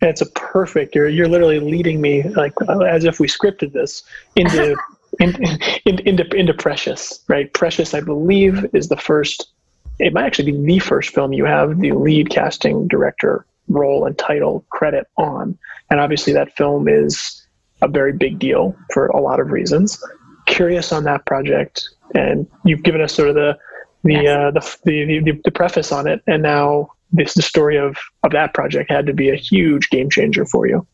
It's 0.00 0.22
a 0.22 0.30
perfect 0.30 0.94
you're 0.94 1.08
you're 1.08 1.28
literally 1.28 1.60
leading 1.60 2.00
me 2.00 2.22
like 2.30 2.54
as 2.86 3.04
if 3.04 3.20
we 3.20 3.28
scripted 3.28 3.72
this 3.72 4.02
into 4.34 4.74
in, 5.20 5.36
in, 5.84 5.98
into 6.06 6.24
into 6.34 6.54
precious 6.54 7.20
right? 7.28 7.52
Precious 7.52 7.94
i 7.94 8.00
believe 8.00 8.66
is 8.74 8.88
the 8.88 8.96
first 8.96 9.52
it 9.98 10.12
might 10.12 10.24
actually 10.24 10.50
be 10.50 10.58
the 10.66 10.78
first 10.78 11.14
film 11.14 11.32
you 11.32 11.44
have 11.44 11.78
the 11.80 11.92
lead 11.92 12.30
casting 12.30 12.88
director 12.88 13.46
role 13.68 14.06
and 14.06 14.18
title 14.18 14.64
credit 14.70 15.06
on 15.16 15.56
and 15.90 16.00
obviously 16.00 16.32
that 16.32 16.54
film 16.56 16.88
is 16.88 17.46
a 17.80 17.88
very 17.88 18.12
big 18.12 18.38
deal 18.38 18.76
for 18.92 19.06
a 19.08 19.20
lot 19.20 19.40
of 19.40 19.50
reasons 19.50 20.02
curious 20.46 20.92
on 20.92 21.04
that 21.04 21.24
project 21.26 21.88
and 22.14 22.46
you've 22.64 22.82
given 22.82 23.00
us 23.00 23.14
sort 23.14 23.28
of 23.28 23.34
the 23.34 23.56
the 24.04 24.14
yes. 24.14 24.26
uh, 24.26 24.50
the, 24.84 25.04
the, 25.04 25.20
the, 25.20 25.40
the 25.44 25.50
preface 25.50 25.92
on 25.92 26.06
it, 26.06 26.22
and 26.26 26.42
now 26.42 26.90
this 27.12 27.34
the 27.34 27.42
story 27.42 27.76
of 27.78 27.96
of 28.22 28.32
that 28.32 28.54
project 28.54 28.90
had 28.90 29.06
to 29.06 29.12
be 29.12 29.30
a 29.30 29.36
huge 29.36 29.90
game 29.90 30.10
changer 30.10 30.44
for 30.44 30.66
you. 30.66 30.86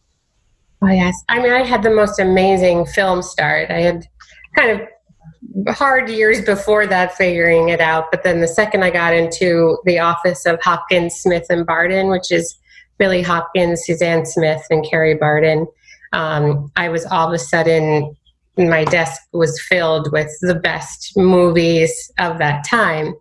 Oh 0.83 0.88
yes, 0.88 1.14
I 1.28 1.40
mean 1.40 1.52
I 1.52 1.62
had 1.62 1.83
the 1.83 1.90
most 1.90 2.18
amazing 2.18 2.87
film 2.87 3.22
start. 3.22 3.70
I 3.70 3.81
had 3.81 4.07
kind 4.57 4.81
of 4.81 4.88
hard 5.68 6.08
years 6.08 6.40
before 6.40 6.86
that 6.86 7.16
figuring 7.16 7.68
it 7.68 7.80
out, 7.80 8.10
but 8.10 8.22
then 8.22 8.40
the 8.40 8.48
second 8.48 8.82
I 8.82 8.90
got 8.90 9.14
into 9.14 9.78
the 9.84 9.98
office 9.98 10.46
of 10.46 10.60
Hopkins, 10.62 11.14
Smith, 11.14 11.46
and 11.50 11.66
Barden, 11.66 12.08
which 12.08 12.30
is 12.30 12.58
Billy 12.98 13.22
Hopkins, 13.22 13.84
Suzanne 13.84 14.26
Smith, 14.26 14.62
and 14.70 14.84
Kerry 14.88 15.14
Barden, 15.14 15.66
um, 16.12 16.70
I 16.76 16.88
was 16.88 17.04
all 17.06 17.28
of 17.28 17.34
a 17.34 17.38
sudden 17.38 18.16
my 18.56 18.84
desk 18.84 19.22
was 19.32 19.60
filled 19.60 20.10
with 20.12 20.30
the 20.40 20.54
best 20.54 21.16
movies 21.16 22.10
of 22.18 22.38
that 22.38 22.64
time. 22.64 23.14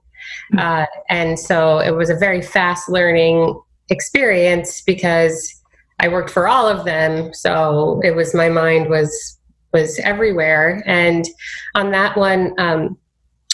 Hmm. 0.51 0.59
Uh, 0.59 0.85
and 1.09 1.39
so 1.39 1.79
it 1.79 1.91
was 1.91 2.09
a 2.09 2.15
very 2.15 2.41
fast 2.41 2.89
learning 2.89 3.59
experience 3.89 4.81
because 4.81 5.53
I 5.99 6.07
worked 6.07 6.29
for 6.29 6.47
all 6.47 6.67
of 6.67 6.85
them. 6.85 7.33
So 7.33 8.01
it 8.03 8.15
was 8.15 8.33
my 8.33 8.49
mind 8.49 8.89
was 8.89 9.36
was 9.73 9.99
everywhere. 9.99 10.83
And 10.85 11.25
on 11.75 11.91
that 11.91 12.17
one, 12.17 12.53
um, 12.57 12.97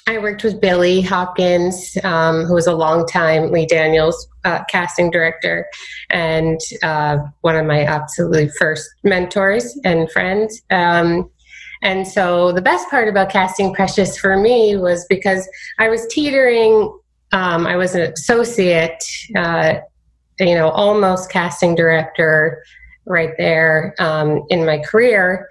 I 0.05 0.17
worked 0.17 0.43
with 0.43 0.59
Billy 0.59 0.99
Hopkins, 1.01 1.97
um, 2.03 2.43
who 2.43 2.53
was 2.53 2.67
a 2.67 2.75
longtime 2.75 3.51
Lee 3.51 3.65
Daniels 3.65 4.27
uh, 4.43 4.63
casting 4.65 5.09
director 5.09 5.65
and 6.09 6.59
uh, 6.83 7.19
one 7.41 7.55
of 7.55 7.65
my 7.65 7.85
absolutely 7.85 8.49
first 8.59 8.89
mentors 9.03 9.79
and 9.85 10.11
friends. 10.11 10.61
Um, 10.69 11.29
and 11.83 12.05
so 12.05 12.51
the 12.51 12.61
best 12.61 12.89
part 12.89 13.07
about 13.07 13.29
casting 13.29 13.73
Precious 13.73 14.17
for 14.17 14.37
me 14.37 14.75
was 14.75 15.05
because 15.09 15.47
I 15.79 15.89
was 15.89 16.05
teetering, 16.07 16.93
um, 17.31 17.65
I 17.65 17.77
was 17.77 17.95
an 17.95 18.01
associate, 18.01 19.03
uh, 19.35 19.75
you 20.39 20.55
know, 20.55 20.69
almost 20.69 21.29
casting 21.29 21.75
director 21.75 22.63
right 23.05 23.33
there 23.37 23.95
um, 23.99 24.43
in 24.49 24.65
my 24.65 24.79
career. 24.79 25.49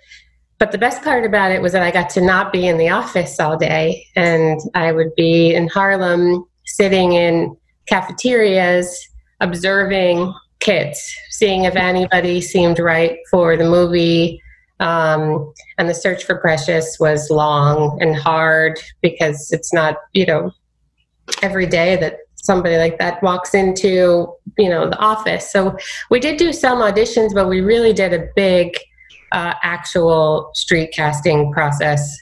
But 0.63 0.71
the 0.71 0.79
best 0.79 1.03
part 1.03 1.25
about 1.25 1.51
it 1.51 1.61
was 1.61 1.73
that 1.73 1.83
I 1.83 1.91
got 1.91 2.09
to 2.11 2.21
not 2.21 2.53
be 2.53 2.69
in 2.69 2.79
the 2.79 2.89
office 2.89 3.41
all 3.41 3.57
day 3.57 4.07
and 4.15 4.61
I 4.77 4.93
would 4.93 5.13
be 5.17 5.53
in 5.53 5.67
Harlem 5.67 6.45
sitting 6.67 7.15
in 7.15 7.57
cafeterias 7.87 9.09
observing 9.41 10.33
kids, 10.61 11.17
seeing 11.31 11.65
if 11.65 11.75
anybody 11.75 12.41
seemed 12.41 12.79
right 12.79 13.19
for 13.29 13.57
the 13.57 13.65
movie, 13.65 14.41
um, 14.79 15.53
and 15.79 15.89
the 15.89 15.95
search 15.95 16.23
for 16.23 16.37
precious 16.37 16.97
was 17.01 17.29
long 17.29 18.01
and 18.01 18.15
hard 18.15 18.79
because 19.01 19.51
it's 19.51 19.73
not, 19.73 19.97
you 20.13 20.27
know, 20.27 20.53
every 21.43 21.67
day 21.67 21.97
that 21.97 22.19
somebody 22.37 22.77
like 22.77 23.01
that 23.01 23.21
walks 23.21 23.53
into, 23.53 24.33
you 24.57 24.69
know, 24.69 24.89
the 24.89 24.99
office. 24.99 25.51
So 25.51 25.77
we 26.09 26.21
did 26.21 26.37
do 26.37 26.53
some 26.53 26.79
auditions, 26.79 27.35
but 27.35 27.49
we 27.49 27.61
really 27.61 27.93
did 27.93 28.13
a 28.13 28.29
big 28.37 28.79
uh, 29.33 29.55
actual 29.63 30.51
street 30.55 30.93
casting 30.93 31.53
process 31.53 32.19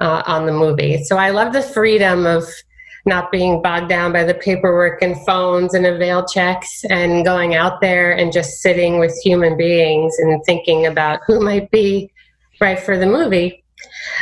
uh, 0.00 0.22
on 0.26 0.46
the 0.46 0.52
movie. 0.52 1.02
So 1.04 1.16
I 1.16 1.30
love 1.30 1.52
the 1.52 1.62
freedom 1.62 2.26
of 2.26 2.44
not 3.06 3.32
being 3.32 3.62
bogged 3.62 3.88
down 3.88 4.12
by 4.12 4.24
the 4.24 4.34
paperwork 4.34 5.00
and 5.02 5.16
phones 5.24 5.74
and 5.74 5.86
avail 5.86 6.26
checks 6.26 6.84
and 6.90 7.24
going 7.24 7.54
out 7.54 7.80
there 7.80 8.12
and 8.12 8.32
just 8.32 8.60
sitting 8.60 8.98
with 8.98 9.18
human 9.24 9.56
beings 9.56 10.18
and 10.18 10.42
thinking 10.44 10.86
about 10.86 11.20
who 11.26 11.40
might 11.40 11.70
be 11.70 12.10
right 12.60 12.78
for 12.78 12.98
the 12.98 13.06
movie. 13.06 13.64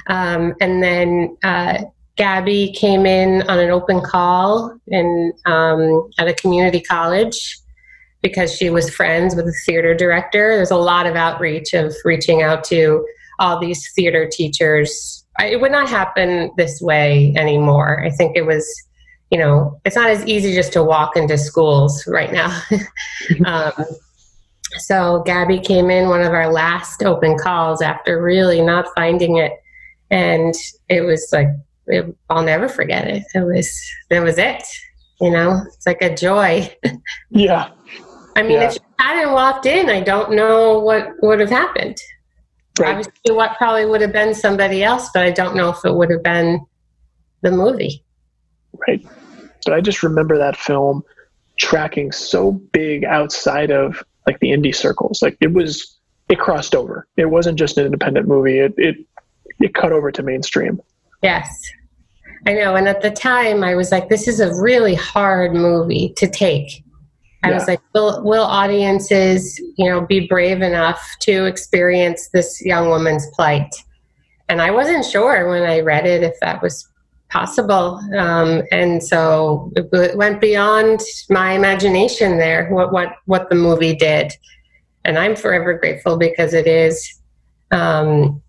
Um, 0.07 0.55
and 0.61 0.83
then 0.83 1.37
uh, 1.43 1.83
Gabby 2.17 2.73
came 2.73 3.05
in 3.05 3.43
on 3.43 3.59
an 3.59 3.71
open 3.71 4.01
call 4.01 4.79
in, 4.87 5.33
um, 5.47 6.09
at 6.19 6.29
a 6.29 6.35
community 6.35 6.81
college 6.81 7.59
because 8.23 8.55
she 8.55 8.71
was 8.71 8.91
friends 8.91 9.35
with 9.35 9.47
the 9.47 9.55
theater 9.65 9.95
director. 9.95 10.57
There's 10.57 10.71
a 10.71 10.77
lot 10.77 11.07
of 11.07 11.17
outreach 11.17 11.73
of 11.73 11.95
reaching 12.05 12.43
out 12.43 12.65
to 12.65 13.07
all 13.39 13.61
these 13.61 13.93
theater 13.93 14.29
teachers. 14.31 15.25
It 15.41 15.61
would 15.61 15.73
not 15.73 15.89
happen 15.89 16.51
this 16.57 16.81
way 16.81 17.33
anymore. 17.37 18.03
I 18.05 18.11
think 18.11 18.37
it 18.37 18.43
was, 18.43 18.67
you 19.31 19.39
know, 19.39 19.81
it's 19.85 19.95
not 19.95 20.11
as 20.11 20.27
easy 20.27 20.53
just 20.55 20.73
to 20.73 20.83
walk 20.83 21.17
into 21.17 21.39
schools 21.39 22.05
right 22.09 22.33
now. 22.33 22.61
um, 23.47 23.85
so 24.79 25.23
Gabby 25.25 25.61
came 25.61 25.91
in 25.91 26.09
one 26.09 26.23
of 26.23 26.33
our 26.33 26.53
last 26.53 27.03
open 27.03 27.39
calls 27.39 27.81
after 27.81 28.21
really 28.21 28.61
not 28.61 28.87
finding 28.95 29.37
it, 29.37 29.53
and 30.11 30.55
it 30.89 31.03
was 31.03 31.29
like 31.33 31.49
it, 31.87 32.15
I'll 32.29 32.43
never 32.43 32.69
forget 32.69 33.07
it. 33.07 33.23
It 33.35 33.45
was 33.45 33.81
that 34.11 34.23
was 34.23 34.39
it. 34.39 34.63
You 35.21 35.31
know, 35.31 35.63
it's 35.75 35.87
like 35.87 36.03
a 36.03 36.15
joy. 36.15 36.75
Yeah. 37.31 37.71
I 38.39 38.43
mean, 38.43 38.53
Yeah. 38.53 38.69
if 38.69 38.75
she 38.75 38.81
hadn't 39.01 39.33
walked 39.33 39.67
in, 39.67 39.91
I 39.91 40.01
don't 40.01 40.33
know 40.33 40.79
what 40.79 41.11
would 41.23 41.41
have 41.41 41.51
happened. 41.51 41.99
Right. 42.79 42.91
Obviously, 42.91 43.35
what 43.35 43.57
probably 43.59 43.85
would 43.85 44.01
have 44.01 44.13
been 44.13 44.33
somebody 44.33 44.85
else, 44.85 45.11
but 45.13 45.25
I 45.25 45.33
don't 45.33 45.57
know 45.57 45.71
if 45.71 45.85
it 45.85 45.93
would 45.93 46.11
have 46.11 46.23
been 46.23 46.65
the 47.43 47.51
movie. 47.51 48.05
Right. 48.87 49.05
But 49.65 49.75
I 49.75 49.81
just 49.81 50.05
remember 50.05 50.39
that 50.39 50.57
film 50.57 51.03
tracking 51.59 52.13
so 52.13 52.53
big 52.53 53.05
outside 53.05 53.73
of 53.73 54.05
like 54.27 54.39
the 54.39 54.51
indie 54.51 54.75
circles. 54.75 55.21
Like 55.21 55.37
it 55.41 55.53
was, 55.53 55.97
it 56.29 56.39
crossed 56.39 56.77
over. 56.77 57.09
It 57.17 57.27
wasn't 57.27 57.59
just 57.59 57.77
an 57.77 57.87
independent 57.87 58.29
movie. 58.29 58.61
It 58.61 58.75
it 58.77 58.97
it 59.59 59.75
cut 59.75 59.91
over 59.91 60.13
to 60.13 60.23
mainstream. 60.23 60.81
Yes. 61.23 61.49
I 62.47 62.53
know. 62.55 62.77
And 62.77 62.87
at 62.87 63.03
the 63.03 63.11
time, 63.11 63.65
I 63.65 63.75
was 63.75 63.91
like, 63.91 64.09
this 64.09 64.29
is 64.29 64.39
a 64.39 64.55
really 64.63 64.95
hard 64.95 65.55
movie 65.55 66.13
to 66.19 66.29
take. 66.29 66.85
I 67.45 67.53
was 67.53 67.69
like, 67.69 67.81
will, 67.95 68.23
will 68.25 68.43
audiences, 68.43 69.59
you 69.77 69.89
know, 69.89 70.01
be 70.01 70.27
brave 70.27 70.61
enough 70.61 71.17
to 71.21 71.45
experience 71.45 72.29
this 72.33 72.61
young 72.65 72.89
woman's 72.89 73.27
plight? 73.35 73.75
And 74.49 74.61
I 74.61 74.71
wasn't 74.71 75.05
sure 75.05 75.49
when 75.49 75.63
I 75.63 75.81
read 75.81 76.07
it 76.07 76.23
if 76.23 76.35
that 76.41 76.63
was 76.63 76.89
possible. 77.31 78.01
Um, 78.17 78.63
and 78.73 79.03
so 79.03 79.71
it 79.77 79.91
w- 79.91 80.17
went 80.17 80.41
beyond 80.41 81.01
my 81.31 81.53
imagination 81.53 82.39
there, 82.39 82.69
what, 82.71 82.93
what, 82.93 83.17
what 83.27 83.51
the 83.51 83.55
movie 83.55 83.95
did. 83.95 84.33
And 85.05 85.19
I'm 85.19 85.37
forever 85.37 85.75
grateful 85.75 86.17
because 86.17 86.55
it 86.55 86.67
is, 86.67 87.21
um, 87.71 88.43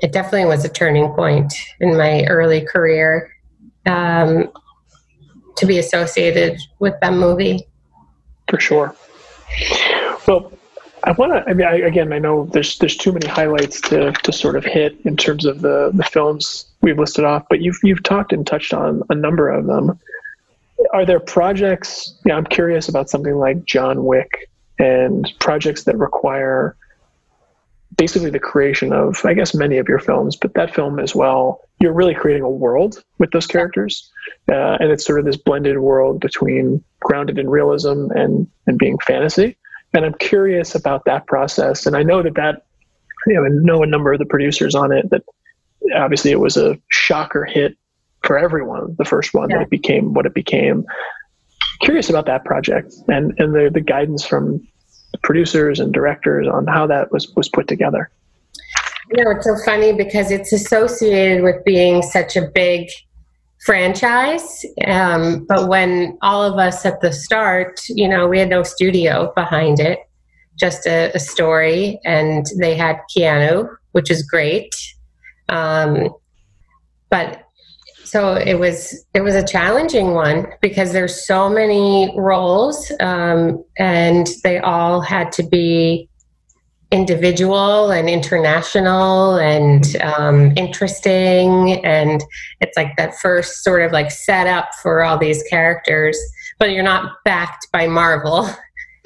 it 0.00 0.12
definitely 0.12 0.46
was 0.46 0.64
a 0.64 0.68
turning 0.68 1.12
point 1.12 1.52
in 1.80 1.96
my 1.96 2.24
early 2.24 2.62
career 2.62 3.30
um, 3.86 4.50
to 5.56 5.66
be 5.66 5.78
associated 5.78 6.58
with 6.80 6.94
that 7.02 7.12
movie. 7.12 7.66
For 8.52 8.60
sure. 8.60 8.94
Well, 10.28 10.52
I 11.04 11.12
want 11.12 11.32
to. 11.32 11.42
I 11.48 11.54
mean, 11.54 11.66
I, 11.66 11.76
again, 11.76 12.12
I 12.12 12.18
know 12.18 12.44
there's 12.52 12.76
there's 12.76 12.98
too 12.98 13.10
many 13.10 13.26
highlights 13.26 13.80
to 13.88 14.12
to 14.12 14.30
sort 14.30 14.56
of 14.56 14.64
hit 14.64 14.94
in 15.06 15.16
terms 15.16 15.46
of 15.46 15.62
the 15.62 15.90
the 15.94 16.04
films 16.04 16.66
we've 16.82 16.98
listed 16.98 17.24
off, 17.24 17.46
but 17.48 17.62
you've 17.62 17.78
you've 17.82 18.02
talked 18.02 18.30
and 18.30 18.46
touched 18.46 18.74
on 18.74 19.02
a 19.08 19.14
number 19.14 19.48
of 19.48 19.64
them. 19.64 19.98
Are 20.92 21.06
there 21.06 21.18
projects? 21.18 22.14
Yeah, 22.26 22.36
I'm 22.36 22.44
curious 22.44 22.90
about 22.90 23.08
something 23.08 23.36
like 23.36 23.64
John 23.64 24.04
Wick 24.04 24.50
and 24.78 25.32
projects 25.40 25.84
that 25.84 25.96
require 25.96 26.76
basically 27.96 28.30
the 28.30 28.38
creation 28.38 28.92
of, 28.92 29.24
I 29.24 29.34
guess, 29.34 29.54
many 29.54 29.78
of 29.78 29.88
your 29.88 29.98
films, 29.98 30.36
but 30.36 30.54
that 30.54 30.74
film 30.74 30.98
as 30.98 31.14
well. 31.14 31.60
You're 31.80 31.92
really 31.92 32.14
creating 32.14 32.42
a 32.42 32.50
world 32.50 33.02
with 33.18 33.30
those 33.32 33.46
characters, 33.46 34.10
uh, 34.50 34.76
and 34.80 34.90
it's 34.90 35.04
sort 35.04 35.18
of 35.18 35.24
this 35.24 35.36
blended 35.36 35.78
world 35.78 36.20
between 36.20 36.82
grounded 37.00 37.38
in 37.38 37.50
realism 37.50 38.10
and 38.14 38.46
and 38.66 38.78
being 38.78 38.98
fantasy. 38.98 39.56
And 39.94 40.04
I'm 40.04 40.14
curious 40.14 40.74
about 40.74 41.04
that 41.04 41.26
process. 41.26 41.86
And 41.86 41.96
I 41.96 42.02
know 42.02 42.22
that 42.22 42.34
that 42.34 42.64
you 43.26 43.34
know, 43.34 43.44
I 43.44 43.48
know 43.50 43.82
a 43.82 43.86
number 43.86 44.12
of 44.12 44.18
the 44.18 44.26
producers 44.26 44.74
on 44.74 44.92
it. 44.92 45.10
That 45.10 45.22
obviously 45.94 46.30
it 46.30 46.40
was 46.40 46.56
a 46.56 46.78
shocker 46.88 47.44
hit 47.44 47.76
for 48.24 48.38
everyone. 48.38 48.94
The 48.98 49.04
first 49.04 49.34
one 49.34 49.50
Yeah. 49.50 49.58
that 49.58 49.62
it 49.64 49.70
became 49.70 50.14
what 50.14 50.26
it 50.26 50.34
became. 50.34 50.84
Curious 51.80 52.08
about 52.08 52.26
that 52.26 52.44
project 52.44 52.94
and 53.08 53.34
and 53.38 53.52
the 53.54 53.70
the 53.72 53.80
guidance 53.80 54.24
from 54.24 54.66
producers 55.22 55.80
and 55.80 55.92
directors 55.92 56.46
on 56.48 56.66
how 56.66 56.86
that 56.86 57.12
was 57.12 57.32
was 57.36 57.48
put 57.48 57.68
together. 57.68 58.10
You 59.10 59.24
know, 59.24 59.30
it's 59.32 59.44
so 59.44 59.56
funny 59.64 59.92
because 59.92 60.30
it's 60.30 60.52
associated 60.52 61.42
with 61.42 61.64
being 61.64 62.02
such 62.02 62.36
a 62.36 62.42
big 62.54 62.88
franchise. 63.64 64.64
Um, 64.86 65.44
but 65.48 65.68
when 65.68 66.18
all 66.22 66.42
of 66.42 66.58
us 66.58 66.84
at 66.84 67.00
the 67.00 67.12
start, 67.12 67.80
you 67.88 68.08
know, 68.08 68.26
we 68.26 68.38
had 68.38 68.48
no 68.48 68.62
studio 68.62 69.32
behind 69.34 69.80
it, 69.80 70.00
just 70.58 70.86
a, 70.86 71.12
a 71.14 71.18
story, 71.18 72.00
and 72.04 72.46
they 72.58 72.74
had 72.74 72.98
Keanu, 73.14 73.68
which 73.92 74.10
is 74.10 74.22
great. 74.22 74.74
Um, 75.48 76.08
but 77.10 77.44
so 78.12 78.34
it 78.34 78.58
was 78.58 79.06
it 79.14 79.22
was 79.22 79.34
a 79.34 79.42
challenging 79.42 80.12
one 80.12 80.46
because 80.60 80.92
there's 80.92 81.26
so 81.26 81.48
many 81.48 82.12
roles 82.14 82.92
um, 83.00 83.64
and 83.78 84.28
they 84.44 84.58
all 84.58 85.00
had 85.00 85.32
to 85.32 85.42
be 85.42 86.10
individual 86.90 87.90
and 87.90 88.10
international 88.10 89.36
and 89.36 89.96
um, 90.02 90.52
interesting 90.58 91.82
and 91.86 92.22
it's 92.60 92.76
like 92.76 92.94
that 92.98 93.14
first 93.18 93.64
sort 93.64 93.80
of 93.80 93.92
like 93.92 94.10
setup 94.10 94.68
for 94.82 95.02
all 95.02 95.16
these 95.16 95.42
characters 95.44 96.18
but 96.58 96.70
you're 96.70 96.84
not 96.84 97.12
backed 97.24 97.66
by 97.72 97.86
marvel 97.86 98.46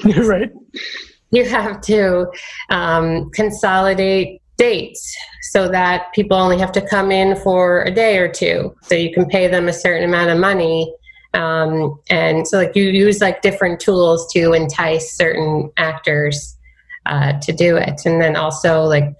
you're 0.04 0.26
right. 0.28 0.50
you 1.30 1.48
have 1.48 1.80
to 1.80 2.26
um, 2.70 3.30
consolidate 3.30 4.42
dates 4.56 5.16
so 5.50 5.68
that 5.68 6.12
people 6.14 6.36
only 6.36 6.58
have 6.58 6.72
to 6.72 6.80
come 6.80 7.10
in 7.10 7.36
for 7.36 7.82
a 7.82 7.90
day 7.90 8.18
or 8.18 8.28
two 8.28 8.74
so 8.82 8.94
you 8.94 9.12
can 9.12 9.26
pay 9.26 9.46
them 9.48 9.68
a 9.68 9.72
certain 9.72 10.08
amount 10.08 10.30
of 10.30 10.38
money 10.38 10.92
um, 11.34 11.98
and 12.08 12.48
so 12.48 12.58
like 12.58 12.74
you 12.74 12.84
use 12.84 13.20
like 13.20 13.42
different 13.42 13.78
tools 13.78 14.32
to 14.32 14.52
entice 14.52 15.12
certain 15.14 15.70
actors 15.76 16.56
uh, 17.06 17.38
to 17.40 17.52
do 17.52 17.76
it 17.76 18.00
and 18.04 18.20
then 18.20 18.36
also 18.36 18.82
like 18.82 19.14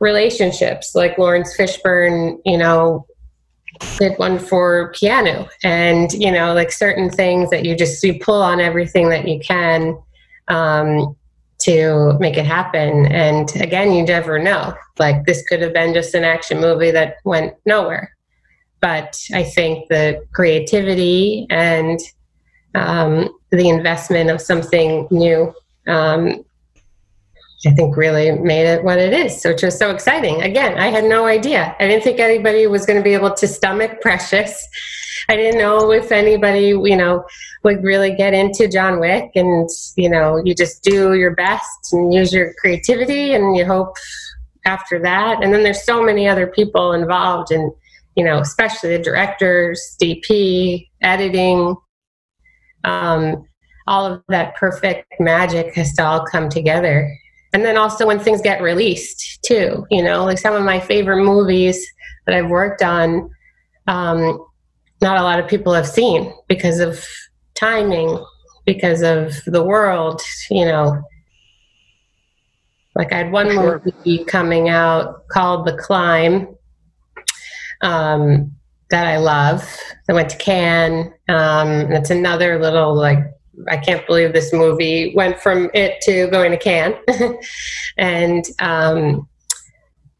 relationships 0.00 0.94
like 0.94 1.16
laurence 1.18 1.56
fishburne 1.56 2.38
you 2.44 2.58
know 2.58 3.06
did 3.98 4.16
one 4.18 4.38
for 4.38 4.92
Keanu 4.92 5.48
and 5.64 6.12
you 6.12 6.30
know 6.30 6.52
like 6.54 6.70
certain 6.70 7.10
things 7.10 7.50
that 7.50 7.64
you 7.64 7.74
just 7.74 8.04
you 8.04 8.18
pull 8.18 8.42
on 8.42 8.60
everything 8.60 9.08
that 9.08 9.26
you 9.26 9.40
can 9.40 9.98
um, 10.48 11.16
to 11.62 12.16
make 12.18 12.36
it 12.36 12.46
happen. 12.46 13.06
And 13.06 13.54
again, 13.56 13.92
you 13.92 14.04
never 14.04 14.38
know. 14.38 14.74
Like 15.02 15.26
this 15.26 15.42
could 15.48 15.60
have 15.62 15.72
been 15.72 15.92
just 15.92 16.14
an 16.14 16.22
action 16.22 16.60
movie 16.60 16.92
that 16.92 17.16
went 17.24 17.54
nowhere. 17.66 18.14
But 18.80 19.20
I 19.34 19.42
think 19.42 19.88
the 19.88 20.24
creativity 20.32 21.46
and 21.50 21.98
um, 22.76 23.28
the 23.50 23.68
investment 23.68 24.30
of 24.30 24.40
something 24.40 25.08
new, 25.10 25.52
um, 25.88 26.44
I 27.66 27.70
think 27.70 27.96
really 27.96 28.30
made 28.30 28.66
it 28.66 28.84
what 28.84 28.98
it 28.98 29.12
is. 29.12 29.42
which 29.44 29.62
was 29.62 29.76
so 29.76 29.90
exciting. 29.90 30.40
Again, 30.42 30.78
I 30.78 30.86
had 30.86 31.04
no 31.04 31.26
idea. 31.26 31.74
I 31.80 31.88
didn't 31.88 32.04
think 32.04 32.20
anybody 32.20 32.68
was 32.68 32.86
going 32.86 32.98
to 32.98 33.04
be 33.04 33.14
able 33.14 33.34
to 33.34 33.46
stomach 33.48 34.00
Precious. 34.00 34.68
I 35.28 35.34
didn't 35.36 35.60
know 35.60 35.90
if 35.92 36.12
anybody, 36.12 36.68
you 36.68 36.96
know, 36.96 37.24
would 37.64 37.82
really 37.82 38.14
get 38.14 38.34
into 38.34 38.68
John 38.68 39.00
Wick. 39.00 39.30
And, 39.34 39.68
you 39.96 40.08
know, 40.08 40.40
you 40.44 40.54
just 40.54 40.82
do 40.84 41.14
your 41.14 41.34
best 41.34 41.92
and 41.92 42.12
use 42.14 42.32
your 42.32 42.52
creativity 42.54 43.34
and 43.34 43.56
you 43.56 43.64
hope 43.64 43.96
after 44.64 44.98
that. 45.00 45.42
And 45.42 45.52
then 45.52 45.62
there's 45.62 45.84
so 45.84 46.02
many 46.02 46.28
other 46.28 46.46
people 46.46 46.92
involved 46.92 47.50
and, 47.50 47.72
you 48.16 48.24
know, 48.24 48.38
especially 48.38 48.96
the 48.96 49.02
directors, 49.02 49.96
DP, 50.00 50.88
editing, 51.02 51.76
um, 52.84 53.46
all 53.86 54.06
of 54.06 54.22
that 54.28 54.54
perfect 54.54 55.06
magic 55.18 55.74
has 55.74 55.92
to 55.94 56.04
all 56.04 56.24
come 56.24 56.48
together. 56.48 57.10
And 57.52 57.64
then 57.64 57.76
also 57.76 58.06
when 58.06 58.18
things 58.18 58.40
get 58.40 58.62
released 58.62 59.42
too, 59.44 59.86
you 59.90 60.02
know, 60.02 60.24
like 60.24 60.38
some 60.38 60.54
of 60.54 60.62
my 60.64 60.80
favorite 60.80 61.22
movies 61.22 61.84
that 62.26 62.34
I've 62.34 62.48
worked 62.48 62.82
on, 62.82 63.30
um, 63.88 64.44
not 65.00 65.18
a 65.18 65.22
lot 65.22 65.40
of 65.40 65.48
people 65.48 65.72
have 65.74 65.86
seen 65.86 66.32
because 66.48 66.78
of 66.78 67.04
timing, 67.54 68.24
because 68.64 69.02
of 69.02 69.34
the 69.46 69.62
world, 69.62 70.22
you 70.50 70.64
know. 70.64 71.02
Like 72.94 73.12
I 73.12 73.18
had 73.18 73.32
one 73.32 73.50
Sure. 73.50 73.82
movie 73.84 74.24
coming 74.24 74.68
out 74.68 75.26
called 75.28 75.66
The 75.66 75.76
Climb 75.76 76.48
um, 77.80 78.52
that 78.90 79.06
I 79.06 79.16
love. 79.16 79.66
I 80.08 80.12
went 80.12 80.28
to 80.30 80.36
Cannes. 80.36 81.12
Um, 81.28 81.68
and 81.68 81.94
it's 81.94 82.10
another 82.10 82.58
little 82.58 82.94
like 82.94 83.18
I 83.68 83.76
can't 83.76 84.06
believe 84.06 84.32
this 84.32 84.52
movie 84.52 85.14
went 85.14 85.38
from 85.40 85.70
it 85.74 86.00
to 86.02 86.26
going 86.28 86.50
to 86.52 86.56
Cannes, 86.58 86.96
and 87.98 88.44
um, 88.60 89.28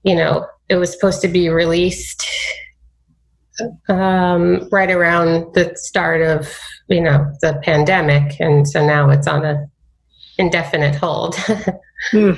you 0.03 0.14
know 0.14 0.47
it 0.68 0.77
was 0.77 0.93
supposed 0.93 1.23
to 1.23 1.29
be 1.29 1.49
released 1.49 2.27
um, 3.89 4.68
right 4.70 4.91
around 4.91 5.55
the 5.55 5.73
start 5.77 6.20
of 6.23 6.55
you 6.89 7.01
know 7.01 7.27
the 7.41 7.59
pandemic, 7.62 8.39
and 8.39 8.68
so 8.68 8.87
now 8.87 9.09
it's 9.11 9.27
on 9.27 9.45
a 9.45 9.66
indefinite 10.39 10.95
hold. 10.97 11.37
Hmm. 12.11 12.33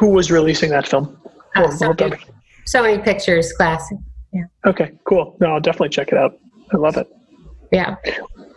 Who 0.00 0.08
was 0.08 0.30
releasing 0.30 0.70
that 0.70 0.88
film? 0.88 1.20
Uh, 1.54 1.70
so, 1.70 1.92
many, 1.92 2.16
Sony 2.66 3.04
Pictures, 3.04 3.52
classic. 3.52 3.98
Yeah. 4.32 4.44
Okay, 4.64 4.92
cool. 5.04 5.36
No, 5.40 5.52
I'll 5.52 5.60
definitely 5.60 5.90
check 5.90 6.08
it 6.08 6.16
out. 6.16 6.38
I 6.72 6.78
love 6.78 6.96
it. 6.96 7.06
Yeah. 7.70 7.96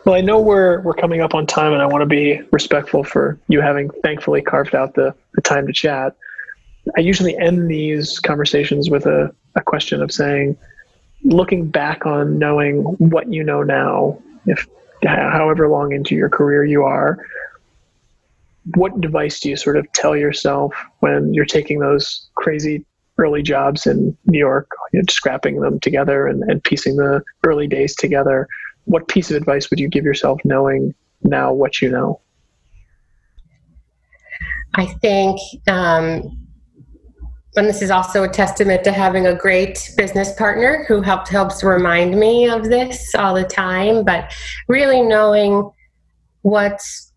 Well, 0.05 0.15
I 0.15 0.21
know 0.21 0.39
we're 0.39 0.79
we're 0.81 0.93
coming 0.93 1.19
up 1.19 1.35
on 1.35 1.45
time, 1.45 1.73
and 1.73 1.81
I 1.81 1.85
want 1.85 2.01
to 2.01 2.05
be 2.05 2.41
respectful 2.53 3.03
for 3.03 3.37
you 3.49 3.59
having 3.59 3.89
thankfully 4.03 4.41
carved 4.41 4.73
out 4.73 4.95
the, 4.95 5.13
the 5.33 5.41
time 5.41 5.67
to 5.67 5.73
chat. 5.73 6.15
I 6.97 7.01
usually 7.01 7.37
end 7.37 7.69
these 7.69 8.19
conversations 8.19 8.89
with 8.89 9.05
a, 9.05 9.29
a 9.55 9.61
question 9.61 10.01
of 10.01 10.13
saying, 10.13 10.57
looking 11.25 11.67
back 11.67 12.05
on 12.05 12.39
knowing 12.39 12.83
what 12.99 13.31
you 13.33 13.43
know 13.43 13.63
now, 13.63 14.17
if 14.45 14.65
however 15.05 15.67
long 15.67 15.91
into 15.91 16.15
your 16.15 16.29
career 16.29 16.63
you 16.63 16.83
are, 16.83 17.17
what 18.75 18.99
device 19.01 19.39
do 19.39 19.49
you 19.49 19.55
sort 19.55 19.77
of 19.77 19.91
tell 19.93 20.15
yourself 20.15 20.73
when 20.99 21.33
you're 21.33 21.45
taking 21.45 21.79
those 21.79 22.29
crazy 22.35 22.85
early 23.17 23.43
jobs 23.43 23.85
in 23.85 24.17
New 24.25 24.39
York, 24.39 24.67
you 24.91 24.99
know, 24.99 25.05
scrapping 25.09 25.59
them 25.61 25.79
together 25.79 26.27
and, 26.27 26.43
and 26.43 26.63
piecing 26.63 26.95
the 26.95 27.21
early 27.45 27.67
days 27.67 27.95
together? 27.95 28.47
what 28.85 29.07
piece 29.07 29.29
of 29.29 29.37
advice 29.37 29.69
would 29.69 29.79
you 29.79 29.87
give 29.87 30.03
yourself 30.03 30.39
knowing 30.43 30.93
now 31.23 31.53
what 31.53 31.81
you 31.81 31.89
know? 31.89 32.19
I 34.75 34.85
think, 34.85 35.39
um, 35.67 36.39
and 37.55 37.67
this 37.67 37.81
is 37.81 37.91
also 37.91 38.23
a 38.23 38.27
testament 38.27 38.83
to 38.83 38.91
having 38.91 39.27
a 39.27 39.35
great 39.35 39.91
business 39.95 40.33
partner 40.33 40.85
who 40.87 41.01
helped 41.01 41.29
helps 41.29 41.63
remind 41.63 42.19
me 42.19 42.49
of 42.49 42.65
this 42.65 43.13
all 43.13 43.35
the 43.35 43.43
time. 43.43 44.03
But 44.03 44.33
really 44.67 45.01
knowing 45.01 45.69
what's 46.41 47.13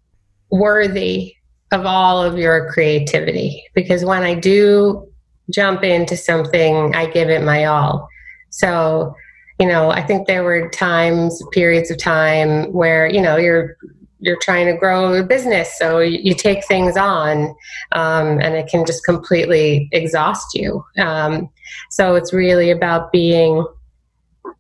worthy 0.51 1.36
of 1.73 1.85
all 1.85 2.23
of 2.23 2.39
your 2.39 2.71
creativity, 2.73 3.65
because 3.75 4.05
when 4.05 4.23
I 4.23 4.35
do 4.35 5.07
jump 5.51 5.83
into 5.83 6.17
something, 6.17 6.95
I 6.95 7.07
give 7.07 7.29
it 7.29 7.43
my 7.43 7.65
all. 7.65 8.09
So 8.51 9.15
you 9.59 9.67
know, 9.67 9.91
I 9.91 10.03
think 10.03 10.27
there 10.27 10.45
were 10.45 10.69
times, 10.69 11.43
periods 11.53 11.91
of 11.91 11.99
time 11.99 12.73
where, 12.73 13.09
you 13.09 13.21
know, 13.21 13.37
you're 13.37 13.77
you're 14.19 14.39
trying 14.41 14.67
to 14.67 14.79
grow 14.79 15.13
a 15.13 15.23
business, 15.23 15.77
so 15.79 15.99
you, 15.99 16.35
take 16.35 16.65
things 16.65 16.97
on, 16.97 17.55
um, 17.93 18.41
and 18.41 18.55
it 18.55 18.67
can 18.67 18.87
just 18.87 19.05
completely 19.05 19.91
exhaust 19.93 20.55
you. 20.55 20.83
Um, 20.99 21.51
so 21.91 22.15
it's 22.15 22.33
really 22.33 22.71
about 22.71 23.13
being 23.13 23.65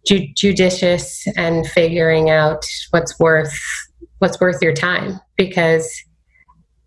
ju- 0.06 0.28
judicious 0.36 1.26
and 1.36 1.66
figuring 1.66 2.28
out 2.28 2.66
what's 2.90 3.18
worth 3.18 3.58
what's 4.18 4.38
worth 4.40 4.62
your 4.62 4.74
time 4.74 5.18
because 5.36 5.90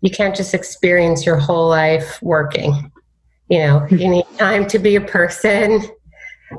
you 0.00 0.10
can't 0.10 0.34
just 0.34 0.54
experience 0.54 1.26
your 1.26 1.36
whole 1.36 1.68
life 1.68 2.20
working. 2.22 2.90
You 3.48 3.58
know, 3.58 3.86
you 3.90 4.08
need 4.08 4.24
time 4.38 4.66
to 4.68 4.78
be 4.78 4.96
a 4.96 5.00
person 5.00 5.82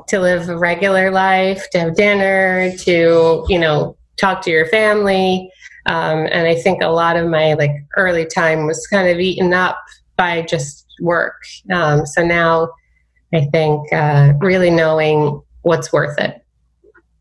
to 0.08 0.20
live 0.20 0.48
a 0.48 0.56
regular 0.56 1.10
life, 1.10 1.68
to 1.70 1.80
have 1.80 1.96
dinner, 1.96 2.72
to, 2.78 3.44
you 3.48 3.58
know, 3.58 3.96
talk 4.16 4.42
to 4.42 4.50
your 4.50 4.66
family. 4.66 5.50
Um, 5.86 6.28
and 6.30 6.46
I 6.46 6.54
think 6.54 6.82
a 6.82 6.88
lot 6.88 7.16
of 7.16 7.28
my 7.28 7.54
like 7.54 7.72
early 7.96 8.26
time 8.26 8.66
was 8.66 8.86
kind 8.86 9.08
of 9.08 9.18
eaten 9.18 9.52
up 9.52 9.78
by 10.16 10.42
just 10.42 10.86
work. 11.00 11.42
Um, 11.72 12.06
so 12.06 12.24
now 12.24 12.68
I 13.32 13.46
think 13.46 13.92
uh, 13.92 14.34
really 14.38 14.70
knowing 14.70 15.42
what's 15.62 15.92
worth 15.92 16.18
it. 16.18 16.41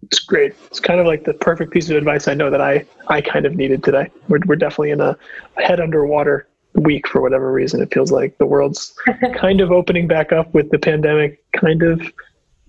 It's 0.03 0.19
great. 0.19 0.53
It's 0.67 0.79
kind 0.79 0.99
of 0.99 1.05
like 1.05 1.25
the 1.25 1.33
perfect 1.33 1.71
piece 1.71 1.89
of 1.89 1.95
advice 1.95 2.27
I 2.27 2.33
know 2.33 2.49
that 2.49 2.61
I, 2.61 2.85
I 3.07 3.21
kind 3.21 3.45
of 3.45 3.55
needed 3.55 3.83
today. 3.83 4.09
We're, 4.27 4.39
we're 4.45 4.55
definitely 4.55 4.91
in 4.91 5.01
a 5.01 5.17
head 5.57 5.79
underwater 5.79 6.47
week 6.75 7.07
for 7.07 7.21
whatever 7.21 7.51
reason. 7.51 7.81
It 7.81 7.93
feels 7.93 8.11
like 8.11 8.37
the 8.37 8.45
world's 8.45 8.95
kind 9.35 9.61
of 9.61 9.71
opening 9.71 10.07
back 10.07 10.31
up 10.31 10.53
with 10.53 10.69
the 10.71 10.79
pandemic 10.79 11.43
kind 11.51 11.83
of 11.83 12.01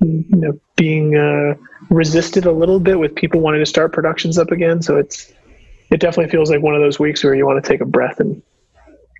you 0.00 0.24
know 0.30 0.58
being 0.76 1.16
uh, 1.16 1.54
resisted 1.90 2.44
a 2.44 2.52
little 2.52 2.80
bit 2.80 2.98
with 2.98 3.14
people 3.14 3.40
wanting 3.40 3.60
to 3.60 3.66
start 3.66 3.92
productions 3.92 4.38
up 4.38 4.50
again. 4.50 4.82
So 4.82 4.96
it's 4.96 5.32
it 5.90 6.00
definitely 6.00 6.30
feels 6.30 6.50
like 6.50 6.62
one 6.62 6.74
of 6.74 6.80
those 6.80 6.98
weeks 6.98 7.22
where 7.22 7.34
you 7.34 7.46
want 7.46 7.62
to 7.62 7.68
take 7.68 7.80
a 7.80 7.86
breath 7.86 8.18
and 8.18 8.42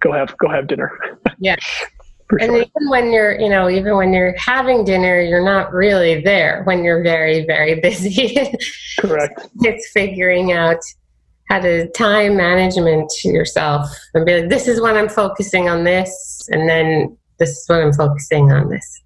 go 0.00 0.12
have 0.12 0.36
go 0.38 0.48
have 0.48 0.66
dinner. 0.66 0.98
Yeah. 1.38 1.56
and 2.40 2.50
sure. 2.50 2.62
even 2.62 2.88
when 2.88 3.12
you're, 3.12 3.38
you 3.38 3.48
know, 3.48 3.68
even 3.68 3.96
when 3.96 4.12
you're 4.12 4.34
having 4.36 4.84
dinner, 4.84 5.20
you're 5.20 5.44
not 5.44 5.72
really 5.72 6.22
there 6.22 6.62
when 6.64 6.82
you're 6.84 7.02
very, 7.02 7.44
very 7.44 7.80
busy. 7.80 8.36
Correct. 9.00 9.48
it's 9.60 9.90
figuring 9.92 10.52
out 10.52 10.78
how 11.48 11.60
to 11.60 11.90
time 11.90 12.36
management 12.36 13.10
yourself 13.24 13.90
and 14.14 14.24
be 14.24 14.40
like, 14.40 14.48
this 14.48 14.68
is 14.68 14.80
when 14.80 14.96
I'm 14.96 15.08
focusing 15.08 15.68
on 15.68 15.84
this, 15.84 16.48
and 16.50 16.68
then 16.68 17.16
this 17.38 17.50
is 17.50 17.64
when 17.68 17.82
I'm 17.82 17.92
focusing 17.92 18.50
on 18.50 18.70
this. 18.70 19.02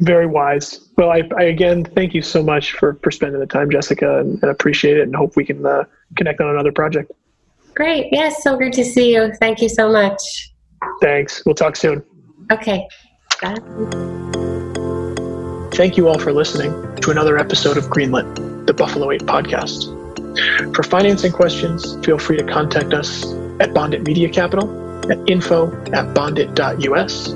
very 0.00 0.26
wise. 0.26 0.88
Well, 0.96 1.10
I, 1.10 1.22
I, 1.36 1.44
again 1.44 1.84
thank 1.84 2.14
you 2.14 2.22
so 2.22 2.42
much 2.42 2.72
for 2.72 2.98
for 3.02 3.10
spending 3.10 3.40
the 3.40 3.46
time, 3.46 3.70
Jessica, 3.70 4.20
and, 4.20 4.40
and 4.42 4.50
appreciate 4.50 4.96
it, 4.96 5.02
and 5.02 5.14
hope 5.14 5.36
we 5.36 5.44
can 5.44 5.66
uh, 5.66 5.84
connect 6.16 6.40
on 6.40 6.48
another 6.48 6.72
project. 6.72 7.12
Great. 7.74 8.06
Yes, 8.10 8.42
so 8.42 8.56
good 8.56 8.72
to 8.72 8.84
see 8.84 9.14
you. 9.14 9.32
Thank 9.38 9.60
you 9.60 9.68
so 9.68 9.92
much. 9.92 10.52
Thanks. 11.00 11.42
We'll 11.44 11.54
talk 11.54 11.76
soon. 11.76 12.02
Okay. 12.52 12.86
Bye. 13.42 13.54
Thank 15.74 15.96
you 15.96 16.08
all 16.08 16.18
for 16.18 16.32
listening 16.32 16.72
to 16.96 17.10
another 17.10 17.38
episode 17.38 17.76
of 17.76 17.84
Greenlit, 17.84 18.66
the 18.66 18.74
Buffalo 18.74 19.12
8 19.12 19.22
podcast. 19.22 19.94
For 20.74 20.82
financing 20.82 21.32
questions, 21.32 22.04
feel 22.04 22.18
free 22.18 22.36
to 22.36 22.44
contact 22.44 22.94
us 22.94 23.24
at 23.60 23.74
Bondit 23.74 24.04
Media 24.04 24.28
Capital 24.28 24.68
at 25.10 25.18
info 25.28 25.72
at 25.92 26.14
bondit.us 26.14 27.34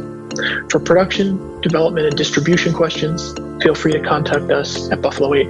for 0.70 0.80
production, 0.80 1.60
development, 1.60 2.06
and 2.06 2.16
distribution 2.16 2.72
questions, 2.72 3.34
feel 3.62 3.74
free 3.74 3.92
to 3.92 4.00
contact 4.00 4.50
us 4.50 4.90
at 4.90 5.02
Buffalo 5.02 5.34
8, 5.34 5.46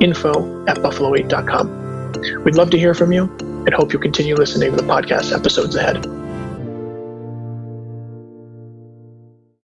info 0.00 0.66
at 0.66 0.78
buffalo8.com. 0.78 2.42
We'd 2.44 2.56
love 2.56 2.70
to 2.70 2.78
hear 2.78 2.94
from 2.94 3.12
you 3.12 3.24
and 3.38 3.72
hope 3.72 3.92
you'll 3.92 4.02
continue 4.02 4.34
listening 4.34 4.70
to 4.72 4.76
the 4.76 4.82
podcast 4.82 5.36
episodes 5.36 5.76
ahead. 5.76 6.04